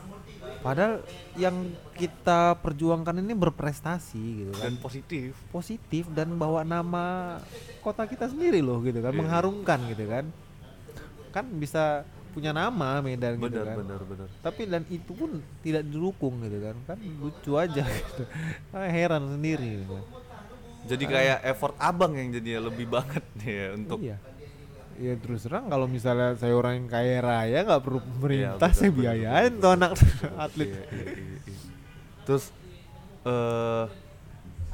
[0.61, 1.03] padahal
[1.35, 1.55] yang
[1.91, 5.35] kita perjuangkan ini berprestasi gitu kan Dan positif.
[5.49, 7.35] positif dan bawa nama
[7.79, 9.19] kota kita sendiri loh gitu kan Iya.
[9.19, 10.25] mengharumkan gitu kan
[11.35, 14.27] kan bisa punya nama Medan gitu Benar, kan benar, benar.
[14.39, 18.23] tapi dan itu pun tidak didukung gitu kan kan lucu aja gitu
[18.71, 19.99] Ah, heran sendiri gitu.
[20.85, 24.17] Jadi kayak effort Abang yang jadinya lebih banget ya untuk iya
[24.95, 28.91] ya terus terang kalau misalnya saya orang yang kaya raya nggak perlu pemerintah betul, saya
[28.95, 29.91] biayain tuh anak
[30.43, 31.59] atlet Iya, iya, iya, iya.
[32.23, 32.43] Terus
[33.27, 33.83] eh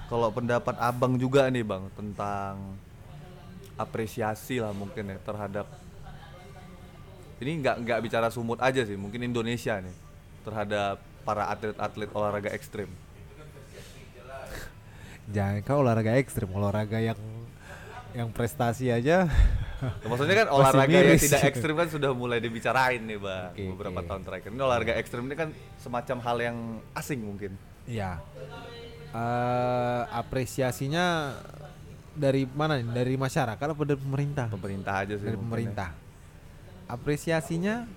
[0.06, 2.78] kalau pendapat abang juga nih bang tentang
[3.74, 5.65] apresiasi lah mungkin ya terhadap
[7.42, 9.96] ini nggak nggak bicara sumut aja sih mungkin Indonesia nih
[10.46, 12.88] terhadap para atlet-atlet olahraga ekstrim.
[15.36, 17.20] jangan kau olahraga ekstrim olahraga yang
[18.12, 19.26] yang prestasi aja
[19.82, 24.14] Maksudnya kan olahraga yang tidak ekstrim kan sudah mulai dibicarain nih bang Oke, beberapa oke.
[24.14, 24.50] tahun terakhir.
[24.54, 25.50] Ini olahraga ekstrim ini kan
[25.82, 26.58] semacam hal yang
[26.94, 27.58] asing mungkin.
[27.90, 28.22] ya
[29.12, 31.36] Eh, apresiasinya
[32.16, 32.88] dari mana nih?
[32.96, 34.48] Dari masyarakat atau dari pemerintah?
[34.48, 35.28] Pemerintah aja sih.
[35.28, 35.44] Dari ya.
[36.92, 37.88] Apresiasinya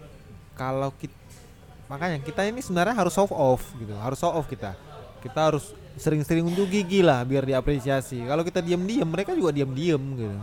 [0.55, 1.15] kalau kita
[1.91, 4.79] makanya kita ini sebenarnya harus show off gitu, harus show off kita.
[5.19, 8.23] Kita harus sering-sering unjuk gigi lah biar diapresiasi.
[8.23, 10.39] Kalau kita diam-diam, mereka juga diam-diam gitu.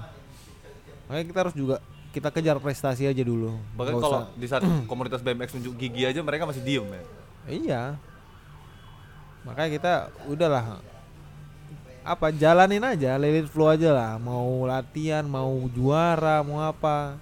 [1.08, 1.76] Makanya kita harus juga
[2.12, 3.56] kita kejar prestasi aja dulu.
[3.80, 7.04] Bahkan kalau di saat komunitas BMX nunjuk gigi aja mereka masih diem ya.
[7.48, 7.84] Iya.
[9.48, 9.94] Makanya kita
[10.30, 10.84] udahlah
[12.02, 14.12] apa jalanin aja, let it flow aja lah.
[14.18, 17.18] Mau latihan, mau juara, mau apa.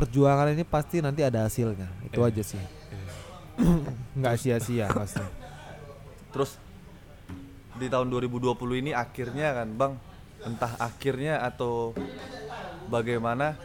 [0.00, 1.84] Perjuangan ini pasti nanti ada hasilnya.
[2.02, 2.56] Itu Eh, aja sih.
[4.18, 5.20] Nggak sia-sia pasti.
[6.32, 6.56] Terus
[7.76, 9.92] di tahun 2020 ini akhirnya kan Bang,
[10.40, 11.92] entah akhirnya atau
[12.88, 13.60] bagaimana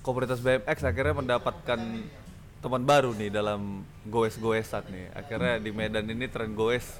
[0.00, 1.78] komunitas BMX akhirnya mendapatkan
[2.60, 5.06] teman baru nih dalam goes-goesan nih.
[5.14, 6.98] Akhirnya di Medan ini tren goes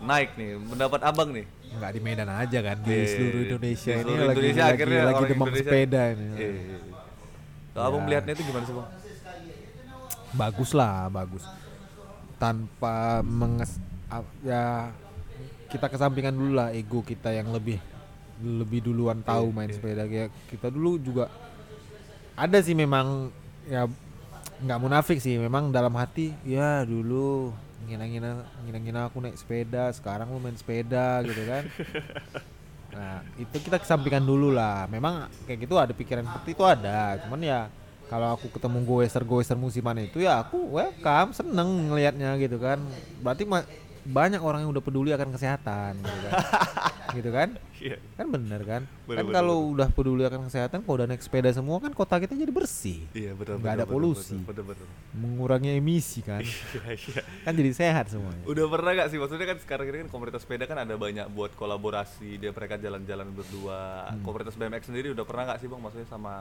[0.00, 1.44] naik nih, mendapat abang nih.
[1.74, 5.02] Nggak di Medan aja kan di Iya, seluruh Indonesia ini seluruh lagi Indonesia lagi, akhirnya
[5.02, 6.24] lagi orang demam Indonesia- sepeda ini.
[6.32, 6.93] Iya.
[7.74, 8.06] Kalau abang Ya.
[8.06, 8.88] melihatnya itu gimana sih bang?
[10.34, 11.46] bagus lah bagus
[12.36, 14.90] tanpa menges ap- ya
[15.68, 17.78] kita kesampingkan dulu lah ego kita yang lebih
[18.36, 19.76] lebih duluan tahu Iya, main iya.
[19.78, 21.30] sepeda kayak kita dulu juga
[22.34, 23.30] ada sih memang
[23.64, 23.86] ya
[24.58, 27.54] nggak munafik sih memang dalam hati ya dulu
[27.86, 28.30] ngina-ngina
[28.62, 31.62] ngina-ngina aku naik sepeda sekarang lu main sepeda gitu kan
[32.94, 34.86] nah itu kita kesampingkan dulu lah.
[34.86, 37.18] Memang kayak gitu ada pikiran seperti itu ada.
[37.26, 37.66] Cuman ya
[38.06, 42.78] kalau aku ketemu goeser goeser musiman itu ya aku welcome seneng ngelihatnya gitu kan.
[43.20, 43.44] Berarti
[44.04, 46.32] banyak orang yang udah peduli akan kesehatan gitu kan
[47.16, 48.00] gitu kan Iya.
[48.16, 51.52] kan bener kan Bener, kan bener, kalau udah peduli akan kesehatan kalau udah naik sepeda
[51.52, 53.60] semua kan kota kita jadi bersih Iya betul.
[53.60, 54.40] Nggak ada polusi.
[54.40, 54.88] Betul betul.
[55.12, 56.40] mengurangi emisi kan
[56.74, 57.20] Iya iya.
[57.44, 60.64] kan jadi sehat semuanya Udah pernah gak sih maksudnya kan sekarang ini kan komunitas sepeda
[60.64, 64.08] kan ada banyak buat kolaborasi dia mereka jalan-jalan berdua.
[64.08, 64.22] Hmm.
[64.22, 66.40] Komunitas BMX sendiri udah pernah gak sih bang maksudnya sama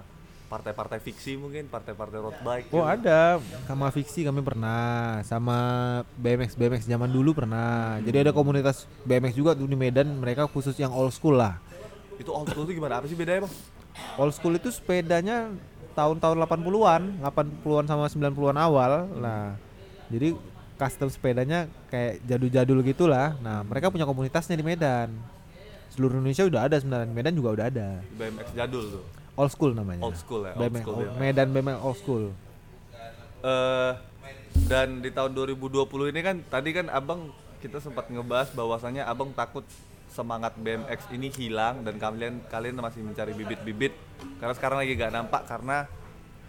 [0.51, 2.67] partai-partai fiksi mungkin partai-partai road bike?
[2.69, 2.87] Oh gitu?
[2.87, 5.57] ada sama fiksi kami pernah sama
[6.19, 10.77] BMX BMX zaman dulu pernah jadi ada komunitas BMX juga tuh di Medan mereka khusus
[10.77, 11.57] yang old school lah
[12.21, 13.01] Itu old school tuh gimana?
[13.01, 13.53] Apa sih bedanya bang?
[14.17, 15.53] old school itu sepedanya
[15.93, 19.53] tahun-tahun 80-an 80-an sama 90-an awal nah
[20.09, 20.33] jadi
[20.77, 25.13] custom sepedanya kayak jadul-jadul gitulah nah mereka punya komunitasnya di Medan
[25.93, 29.05] seluruh Indonesia udah ada sebenarnya Medan juga udah ada BMX jadul tuh.
[29.33, 30.53] Old school namanya Old school ya.
[30.53, 31.19] Old BMX, school old- BMX.
[31.19, 32.23] Medan BMX old school
[33.43, 33.93] eh
[34.63, 39.65] dan di tahun 2020 ini kan tadi kan abang kita sempat ngebahas bahwasannya abang takut
[40.07, 43.97] semangat BMX ini hilang dan kalian kalian masih mencari bibit-bibit
[44.37, 45.89] karena sekarang lagi gak nampak karena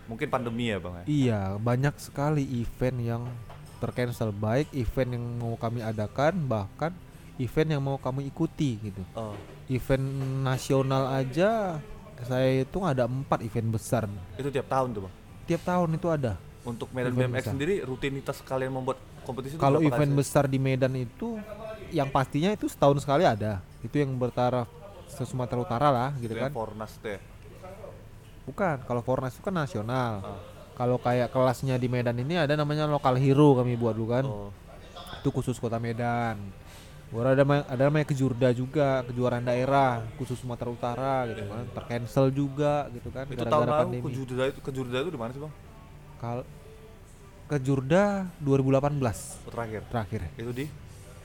[0.05, 1.05] mungkin pandemi ya bang ya?
[1.09, 3.23] Iya, banyak sekali event yang
[3.81, 6.92] tercancel baik event yang mau kami adakan bahkan
[7.40, 9.03] event yang mau kami ikuti gitu.
[9.16, 9.33] Oh,
[9.64, 10.05] Event
[10.44, 11.81] nasional aja
[12.24, 14.08] saya itu ada empat event besar
[14.40, 15.14] itu tiap tahun tuh bang.
[15.44, 16.34] tiap tahun itu ada.
[16.64, 17.52] Untuk Medan Event BMX besar.
[17.52, 21.37] sendiri rutinitas kalian membuat kompetisi Kalau kali event besar di Medan itu
[21.92, 23.60] yang pastinya itu setahun sekali ada.
[23.84, 24.64] Itu yang bertaraf
[25.04, 26.50] se Sumatera Utara lah gitu Itu kan.
[26.50, 27.20] Fornas tuh ya?
[28.44, 30.12] Bukan, kalau Fornas itu kan nasional.
[30.20, 30.40] Ah.
[30.74, 34.24] Kalau kayak kelasnya di Medan ini ada namanya lokal hero kami buat dulu kan.
[34.26, 34.50] Oh,
[35.20, 36.40] itu khusus kota Medan.
[37.14, 41.64] Baru ada ada namanya kejurda juga, kejuaraan daerah khusus Sumatera Utara gitu kan.
[41.70, 44.05] Tercancel juga gitu kan itu tahun gara-gara lalu pandemi.
[44.11, 45.53] kejurda itu kejurda itu di mana sih bang?
[46.18, 46.38] Kal
[47.46, 48.05] kejurda
[48.42, 48.98] 2018
[49.46, 49.83] Oh, terakhir.
[49.87, 50.20] terakhir.
[50.35, 50.66] Itu di?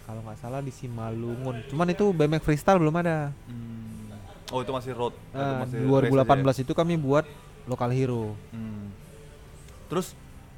[0.05, 1.65] Kalau nggak salah di Simalungun.
[1.65, 3.33] Cuman itu BMX freestyle belum ada.
[3.49, 4.13] Hmm.
[4.49, 5.13] Oh itu masih road.
[5.13, 6.45] itu Nah, masih race aja ya?
[6.45, 7.25] 2018 itu kami buat
[7.65, 8.37] lokal hero.
[8.49, 8.93] Hmm.
[9.89, 10.13] Terus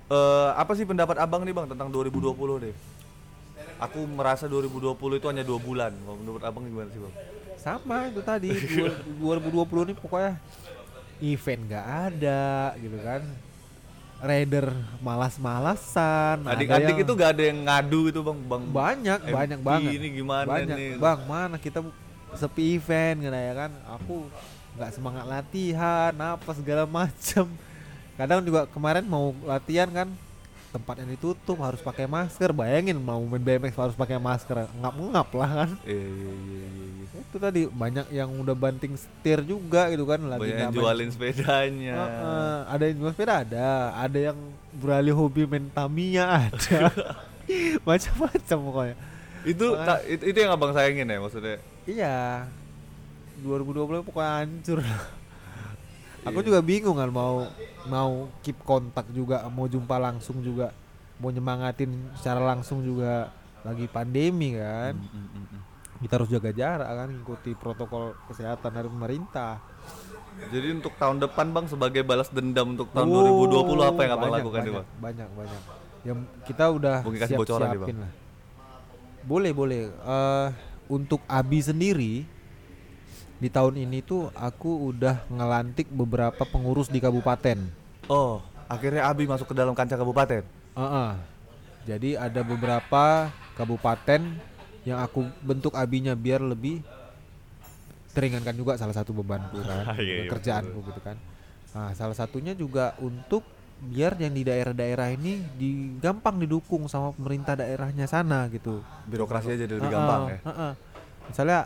[0.07, 2.75] eh, apa sih pendapat abang nih bang tentang 2020 deh?
[3.81, 5.89] Aku merasa 2020 itu hanya dua bulan.
[5.91, 7.13] Menurut abang gimana sih bang?
[7.55, 8.49] Sama itu tadi
[9.19, 10.33] dua- 2020 ini pokoknya
[11.19, 12.43] event nggak ada
[12.77, 13.21] gitu kan.
[14.21, 14.69] Rider
[15.01, 16.45] malas-malasan.
[16.45, 18.63] Adik-adik yang- itu gak ada yang ngadu itu bang, bang.
[18.69, 20.89] banyak MP banyak banget Ini gimana banyak nih?
[20.95, 21.79] bang mana kita
[22.31, 24.29] sepi event gitu ya kan aku
[24.71, 27.49] nggak semangat latihan apa segala macem
[28.13, 30.07] kadang juga kemarin mau latihan kan
[30.71, 35.29] tempat yang ditutup harus pakai masker bayangin mau main BMX harus pakai masker ngap ngap
[35.31, 36.67] lah kan Iya iya iya iya.
[37.03, 37.19] iya.
[37.21, 41.95] itu tadi banyak yang udah banting setir juga gitu kan lagi Banyak yang jualin sepedanya.
[41.97, 44.37] Heeh, ada yang jual sepeda ada, ada yang
[44.73, 46.91] beralih hobi main Tamiya ada.
[47.87, 48.95] Macam-macam pokoknya.
[49.43, 51.57] Itu, Makanya- ta- itu itu yang abang sayangin ya maksudnya.
[51.83, 52.17] Iya.
[53.41, 54.79] 2020 pokoknya hancur.
[56.21, 56.47] Aku Iya.
[56.47, 57.49] juga bingung kan mau
[57.83, 60.69] mau keep kontak juga, mau jumpa langsung juga,
[61.17, 64.93] mau nyemangatin secara langsung juga lagi pandemi kan.
[64.93, 65.61] Hmm, hmm, hmm, hmm.
[66.01, 69.61] kita harus jaga jarak kan ikuti protokol kesehatan dari pemerintah
[70.49, 74.23] Jadi untuk tahun depan bang sebagai balas dendam untuk tahun Oh, 2020 apa yang abang
[74.25, 74.97] banyak, lakukan nih banyak, bang?
[74.97, 75.61] banyak banyak
[76.01, 78.11] yang kita udah siap bocoran nih, siapin lah
[79.21, 80.47] boleh boleh Eh,
[80.89, 82.25] untuk Abi sendiri
[83.41, 87.57] di tahun ini tuh aku udah ngelantik beberapa pengurus di kabupaten
[88.05, 88.37] Oh
[88.71, 90.47] akhirnya Abi masuk ke dalam kancah kabupaten.
[90.79, 91.11] Heeh.
[91.83, 93.27] Jadi ada beberapa
[93.59, 94.21] kabupaten
[94.87, 96.79] yang aku bentuk abinya biar lebih
[98.15, 101.19] teringankan juga salah satu bebanku kan, Iya, iya, kerjaanku gitu kan.
[101.75, 103.43] Nah, salah satunya juga untuk
[103.91, 108.83] biar yang di daerah-daerah ini digampang didukung sama pemerintah daerahnya sana gitu.
[109.09, 110.39] Birokrasi aja jadi lebih Heeh, gampang ya.
[110.47, 110.71] heeh.
[111.31, 111.59] Misalnya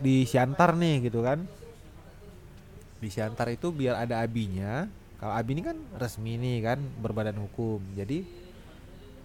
[0.00, 1.42] di Siantar nih gitu kan.
[2.98, 4.88] Di Siantar itu biar ada abinya.
[5.18, 7.80] Kalau abi ini kan resmi nih kan berbadan hukum.
[7.94, 8.24] Jadi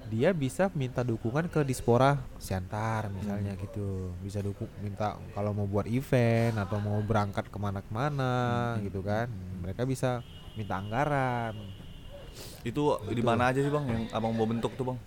[0.09, 3.61] dia bisa minta dukungan ke Dispora Siantar misalnya Hmm.
[3.61, 3.89] gitu.
[4.19, 8.33] Bisa dukung minta kalau mau buat event atau mau berangkat ke mana-kemana
[8.75, 8.83] Hmm.
[8.83, 9.29] gitu kan.
[9.61, 10.25] Mereka bisa
[10.57, 11.53] minta anggaran.
[12.63, 14.99] Itu di mana aja sih bang yang abang mau bentuk tuh bang?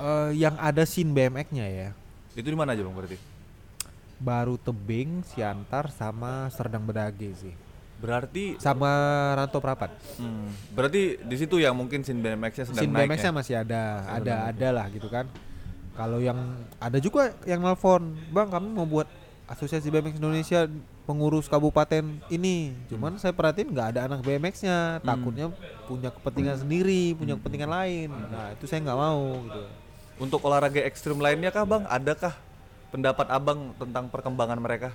[0.00, 1.88] Eh, yang ada scene BMX-nya ya.
[2.32, 3.18] Itu di mana aja bang berarti?
[4.20, 7.54] Baru Tebing, Siantar sama Serdang Bedage sih.
[8.00, 8.88] Berarti sama
[9.36, 9.92] Ranto Prapat.
[10.16, 13.36] hmm, berarti di situ yang mungkin sin BMX-nya sedang naik BMX-nya ya?
[13.36, 14.50] masih ada, ada naik.
[14.56, 15.28] ada lah gitu kan.
[15.92, 16.38] Kalau yang
[16.80, 19.04] ada juga yang nelfon, "Bang, kami mau buat
[19.44, 20.64] Asosiasi BMX Indonesia
[21.04, 25.52] pengurus kabupaten ini." Cuman saya perhatiin nggak ada anak BMX-nya, takutnya
[25.84, 28.08] punya kepentingan sendiri, punya kepentingan lain.
[28.08, 29.62] Nah, itu saya nggak mau gitu.
[30.20, 31.84] Untuk olahraga ekstrim lainnya kah bang?
[31.84, 32.32] Adakah
[32.90, 34.90] pendapat abang tentang perkembangan mereka?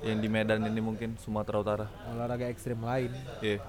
[0.00, 1.86] Yang di Medan ini mungkin Sumatera Utara.
[2.10, 3.12] Olahraga ekstrim lain
[3.44, 3.60] Iya.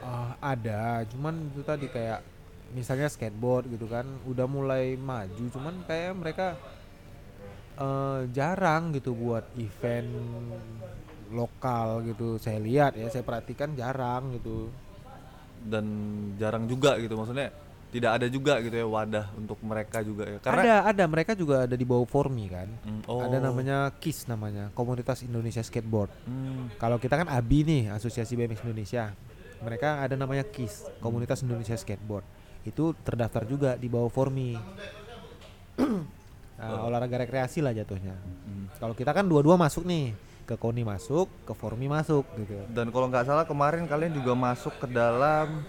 [0.00, 2.24] Ah, ada, cuman itu tadi kayak
[2.72, 6.48] misalnya skateboard gitu kan, udah mulai maju, cuman kayak mereka
[7.76, 10.08] eh, jarang gitu buat event
[11.28, 12.40] lokal gitu.
[12.40, 14.72] Saya lihat ya, saya perhatikan jarang gitu.
[15.60, 15.84] Dan
[16.40, 17.52] jarang juga gitu maksudnya
[17.90, 20.38] tidak ada juga gitu ya wadah untuk mereka juga ya.
[20.38, 22.70] Karena ada, ada mereka juga ada di bawah Formi kan.
[22.86, 23.26] Hmm, oh.
[23.26, 26.10] Ada namanya KIS namanya, Komunitas Indonesia Skateboard.
[26.22, 29.10] Hmm, Kalau kita kan ABI nih, Asosiasi BMX Indonesia.
[29.60, 32.22] Mereka ada namanya KIS, Komunitas Indonesia Skateboard.
[32.62, 34.54] Itu terdaftar juga di bawah Formi.
[36.60, 38.12] Nah, olahraga rekreasi lah jatuhnya.
[38.20, 38.76] hmm.
[38.76, 40.12] Kalau kita kan dua-dua masuk nih,
[40.50, 42.58] ke KONI masuk, ke Formi masuk gitu.
[42.74, 45.62] Dan kalau nggak salah kemarin kalian juga masuk ke dalam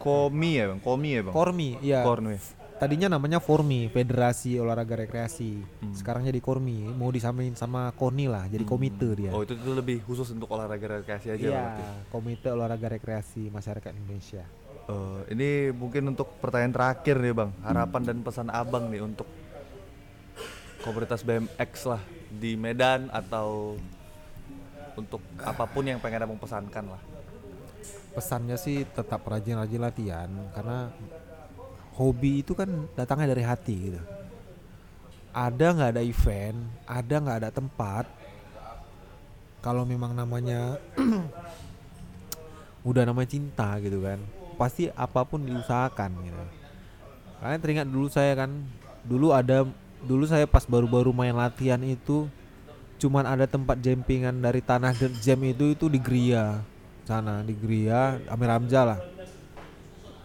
[0.00, 1.34] Komi ya bang, Komi ya bang.
[1.36, 2.00] Kormi, iya.
[2.00, 2.40] Kormi.
[2.80, 5.60] Tadinya namanya Formi, Federasi Olahraga Rekreasi.
[5.84, 5.92] Hmm.
[5.92, 9.36] Sekarang jadi Kormi, mau disamain sama KONI lah, jadi komite dia.
[9.36, 11.64] Oh itu tuh lebih khusus untuk olahraga rekreasi aja Iya.
[12.08, 14.48] Komite Olahraga Rekreasi Masyarakat Indonesia.
[14.88, 19.28] Eh, ini mungkin untuk pertanyaan terakhir nih bang, harapan dan pesan abang nih untuk
[20.80, 22.00] komunitas BMX lah
[22.32, 23.76] di Medan atau
[24.96, 27.02] untuk apa pun yang pengen abang pesankan lah.
[28.10, 30.90] Pesannya sih tetap rajin-rajin latihan karena
[31.94, 32.68] hobi itu kan
[32.98, 34.00] datangnya dari hati gitu.
[35.30, 36.58] Ada nggak ada event
[36.90, 38.04] ada nggak ada tempat
[39.62, 40.80] kalau memang namanya
[42.88, 44.18] udah namanya cinta gitu kan
[44.58, 46.44] pasti apa pun diusahakan gitu.
[47.40, 48.50] Kalian teringat dulu saya kan
[49.06, 49.64] dulu ada
[50.04, 52.28] dulu saya pas baru-baru main latihan itu
[53.00, 54.92] cuman ada tempat jempingan dari tanah
[55.24, 56.60] jam itu itu di Gria
[57.04, 59.00] sana di Gria Amir Hamzah lah.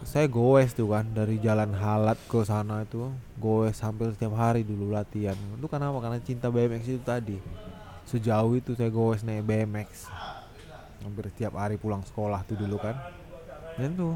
[0.05, 4.93] Saya goes tuh kan dari jalan halat ke sana itu goes hampir setiap hari dulu
[4.93, 5.33] latihan.
[5.57, 5.97] Itu kenapa?
[5.97, 7.37] Karena cinta BMX itu tadi.
[8.05, 10.05] Sejauh itu saya goes naik BMX
[11.01, 12.93] hampir setiap hari pulang sekolah tuh dulu kan.
[13.81, 14.13] Dan tuh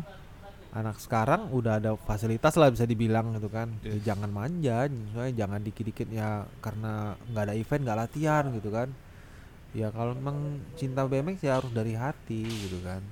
[0.69, 3.73] anak sekarang udah ada fasilitas lah bisa dibilang gitu kan.
[3.81, 4.13] Ya, Iya.
[4.13, 8.93] jangan manja soalnya jangan dikit-dikit ya karena nggak ada event nggak latihan gitu kan
[9.69, 13.05] ya kalau memang cinta BMX ya harus dari hati gitu kan.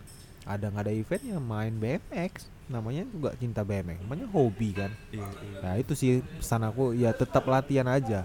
[0.48, 4.92] Ada nggak ada event ya main BMX namanya juga cinta BMX namanya hobi kan.
[5.12, 5.28] Iya,
[5.64, 8.24] nah itu sih pesan aku ya tetap latihan aja.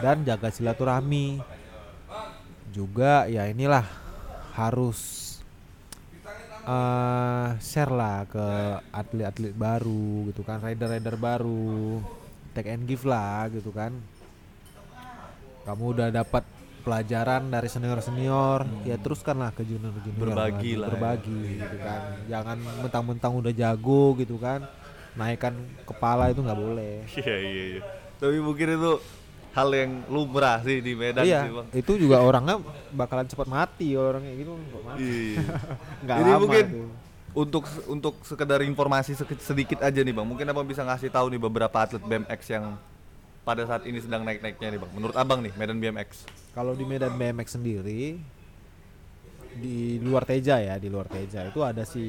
[0.00, 1.40] Dan jaga silaturahmi.
[2.68, 3.84] Juga ya inilah
[4.52, 5.24] harus
[6.68, 8.46] eh share lah ke
[8.92, 12.04] atlet-atlet baru gitu kan rider-rider baru.
[12.52, 13.96] Take and give lah gitu kan.
[15.64, 16.44] Kamu udah dapat
[16.88, 20.90] pelajaran dari senior-senior ya teruskanlah ke junior-junior Berbagi lagi, lah ya.
[20.90, 24.64] berbagi gitu kan jangan mentang-mentang udah jago gitu kan
[25.12, 25.52] naikkan
[25.84, 27.82] kepala itu nggak boleh Iya iya iya.
[28.16, 28.92] Tapi mungkin itu
[29.50, 31.66] hal yang lumrah sih di Medan iya sih bang.
[31.74, 32.56] itu juga orangnya
[32.90, 35.44] bakalan cepat mati orangnya gitu nggak mati Iya.
[36.04, 36.88] nggak Ini lama mungkin tuh.
[37.36, 40.24] untuk untuk sekedar informasi sedikit aja nih bang.
[40.24, 42.64] Mungkin abang bisa ngasih tahu nih beberapa atlet BMX yang
[43.40, 44.90] pada saat ini sedang naik-naiknya nih bang?
[44.92, 46.24] Menurut abang nih Medan BMX.
[46.58, 48.18] Kalau di Medan BMX sendiri
[49.62, 52.02] di luar Teja ya, di luar Teja itu ada si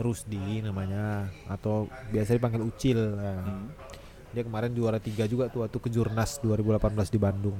[0.00, 2.96] Rusdi namanya atau biasa dipanggil Ucil.
[2.96, 3.68] Nah, Hmm.
[4.30, 7.58] Dia kemarin juara tiga juga tuh waktu kejurnas 2018 di Bandung.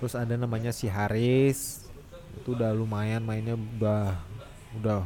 [0.00, 1.90] Terus ada namanya si Haris.
[2.40, 4.16] Itu udah lumayan mainnya udah
[4.80, 5.04] udah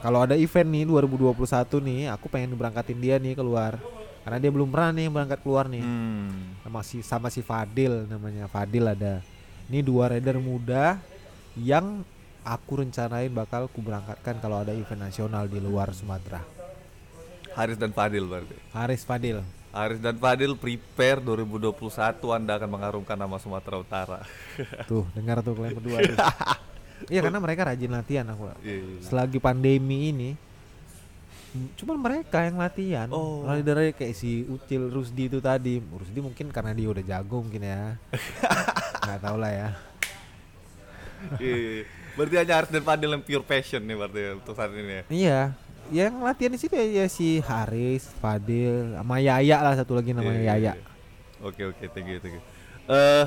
[0.00, 3.80] kalau ada event nih 2021 nih, aku pengen berangkatin dia nih keluar.
[4.24, 6.56] Karena dia belum pernah nih berangkat keluar nih Hmm.
[6.60, 9.20] sama si sama si Fadil namanya Fadil ada
[9.64, 10.96] ini dua rider muda
[11.54, 12.00] yang
[12.42, 16.40] aku rencanain bakal ku berangkatkan kalau ada event nasional di luar Sumatera
[17.54, 18.56] Haris dan Fadil berarti.
[18.70, 19.38] Haris Fadil
[19.70, 21.76] Haris dan Fadil prepare 2021
[22.30, 24.18] Anda akan mengharumkan nama Sumatera Utara.
[24.90, 25.98] tuh dengar tuh kalian berdua
[27.12, 28.98] iya karena mereka rajin latihan aku Iya, iya.
[29.02, 30.30] selagi pandemi ini
[31.74, 33.46] cuman mereka yang latihan Oh.
[33.46, 37.94] rider kayak si Ucil Rusdi itu tadi Rusdi mungkin karena dia udah jago mungkin ya
[39.02, 39.68] nggak tahu lah ya
[41.34, 41.82] Iya, iya.
[42.14, 45.02] Berarti hanya Haris dan Fadil yang pure passion nih berarti ya, untuk saat ini ya.
[45.08, 45.40] Iya,
[45.90, 50.36] yang latihan di situ ya, ya si Haris, Fadil, sama Yaya lah satu lagi namanya
[50.36, 50.72] Iya, iya, Yaya.
[50.76, 50.92] iya.
[51.40, 52.44] Oke oke thank you thank you.
[52.86, 53.24] Eh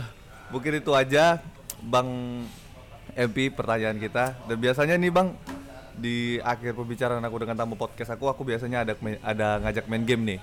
[0.47, 1.41] mungkin itu aja
[1.79, 2.09] Bang
[3.13, 5.33] MP pertanyaan kita dan biasanya nih Bang
[5.97, 8.93] di akhir pembicaraan aku dengan tamu podcast aku aku biasanya ada
[9.25, 10.39] ada ngajak main game nih.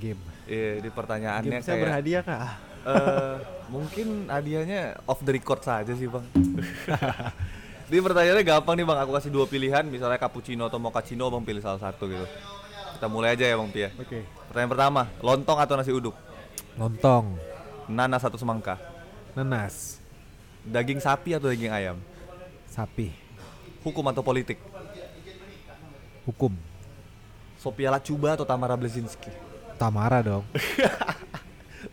[0.00, 0.20] Game.
[0.48, 2.56] Iya di pertanyaannya Game saya kayak berhadiah kah?
[2.88, 3.34] eh
[3.68, 6.24] mungkin hadiahnya off the record saja sih Bang.
[7.88, 11.64] Di pertanyaannya gampang nih Bang, aku kasih dua pilihan, misalnya cappuccino atau mochaccino, Bang pilih
[11.64, 12.28] salah satu gitu.
[13.00, 13.88] Kita mulai aja ya Bang Pia.
[13.96, 14.28] Oke.
[14.52, 16.12] Pertanyaan pertama, lontong atau nasi uduk?
[16.76, 17.40] Lontong,
[17.88, 18.76] Nanas atau semangka?
[19.32, 20.02] nanas,
[20.66, 21.96] Daging sapi atau daging ayam?
[22.68, 23.14] sapi,
[23.84, 24.58] Hukum atau politik?
[26.28, 26.52] hukum,
[27.56, 29.32] Sophia Lacuba atau Tamara Blazinski?
[29.80, 30.44] Tamara dong,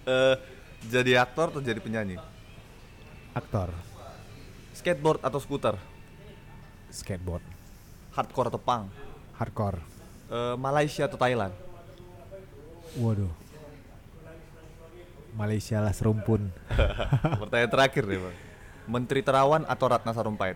[0.06, 0.36] Eh,
[0.86, 2.20] jadi aktor atau jadi penyanyi?
[3.32, 3.72] aktor,
[4.76, 5.76] Skateboard atau skuter?
[6.92, 7.44] skateboard,
[8.12, 8.92] Hardcore atau punk?
[9.36, 9.80] hardcore.
[10.28, 11.54] Eh, Malaysia atau Thailand?
[12.96, 13.32] Waduh.
[15.36, 16.48] Malaysia lah serumpun.
[17.44, 18.36] Pertanyaan terakhir nih bang.
[18.88, 20.56] Menteri Terawan atau Ratna Sarumpait?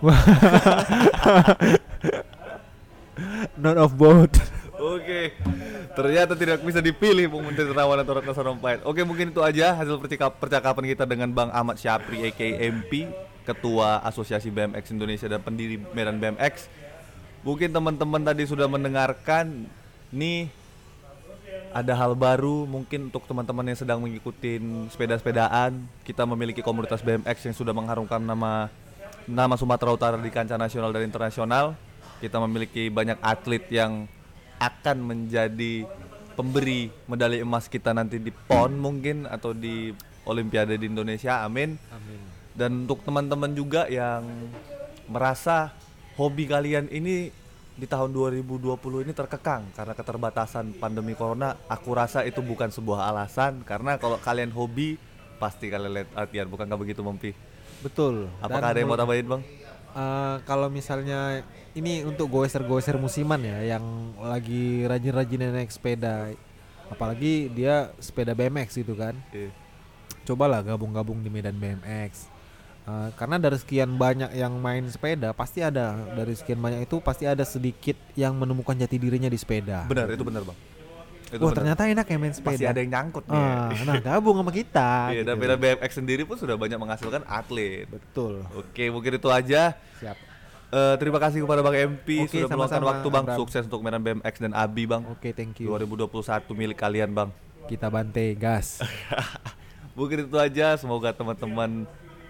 [3.60, 4.32] Not of both.
[4.80, 5.36] Oke,
[5.92, 8.80] ternyata tidak bisa dipilih Bung Menteri Terawan atau Ratna Sarumpait.
[8.80, 13.12] Oke, mungkin itu aja hasil percakap- percakapan kita dengan Bang Ahmad Syapri aka MP,
[13.44, 16.72] Ketua Asosiasi BMX Indonesia dan pendiri Medan BMX.
[17.44, 19.68] Mungkin teman-teman tadi sudah mendengarkan
[20.08, 20.48] nih
[21.70, 24.58] ada hal baru mungkin untuk teman-teman yang sedang mengikuti
[24.90, 28.66] sepeda-sepedaan kita memiliki komunitas BMX yang sudah mengharumkan nama
[29.30, 31.78] nama Sumatera Utara di kancah nasional dan internasional
[32.18, 34.10] kita memiliki banyak atlet yang
[34.58, 35.86] akan menjadi
[36.34, 39.94] pemberi medali emas kita nanti di PON mungkin atau di
[40.26, 42.20] Olimpiade di Indonesia amin Amin.
[42.58, 44.26] dan untuk teman-teman juga yang
[45.06, 45.70] merasa
[46.18, 47.30] hobi kalian ini
[47.80, 48.76] di tahun 2020
[49.08, 54.52] ini terkekang karena keterbatasan pandemi corona, aku rasa itu bukan sebuah alasan karena kalau kalian
[54.52, 55.00] hobi
[55.40, 57.32] pasti kalian lihat latihan, bukan nggak begitu Mempi?
[57.80, 58.28] Betul.
[58.42, 59.42] Apakah ada yang mau tambahin bang?
[59.90, 61.42] Eh, kalau misalnya
[61.74, 63.84] ini untuk goeser-goeser musiman ya yang
[64.22, 66.30] lagi rajin-rajin naik sepeda
[66.86, 69.50] apalagi dia sepeda BMX gitu kan Iya.
[70.26, 72.30] cobalah gabung-gabung di Medan BMX
[72.80, 77.28] Eh, karena dari sekian banyak yang main sepeda pasti ada dari sekian banyak itu pasti
[77.28, 80.58] ada sedikit yang menemukan jati dirinya di sepeda Benar, itu benar bang.
[81.30, 83.38] Itu wah ternyata enak ya main sepeda Pasti ada yang nyangkut nih.
[83.38, 85.42] Ah, nah gabung sama kita Iya, dan gitu.
[85.42, 87.86] beda BMX sendiri pun sudah banyak menghasilkan atlet.
[87.86, 89.78] betul Oke, mungkin itu aja.
[89.96, 90.18] siap
[90.70, 93.24] Eh, terima kasih kepada Bang MP Oke, sudah meluangkan waktu Bang.
[93.26, 93.38] Abram.
[93.38, 95.02] Sukses untuk Medan BMX dan Abi Bang.
[95.04, 96.06] oke thank you 2021
[96.54, 97.34] milik kalian Bang.
[97.66, 98.78] kita bante gas
[99.98, 100.78] Mungkin itu aja.
[100.78, 101.84] Semoga teman-teman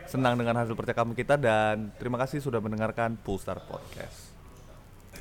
[0.04, 4.29] senang dengan hasil percakapan kita dan terima kasih sudah mendengarkan Pulsar Podcast.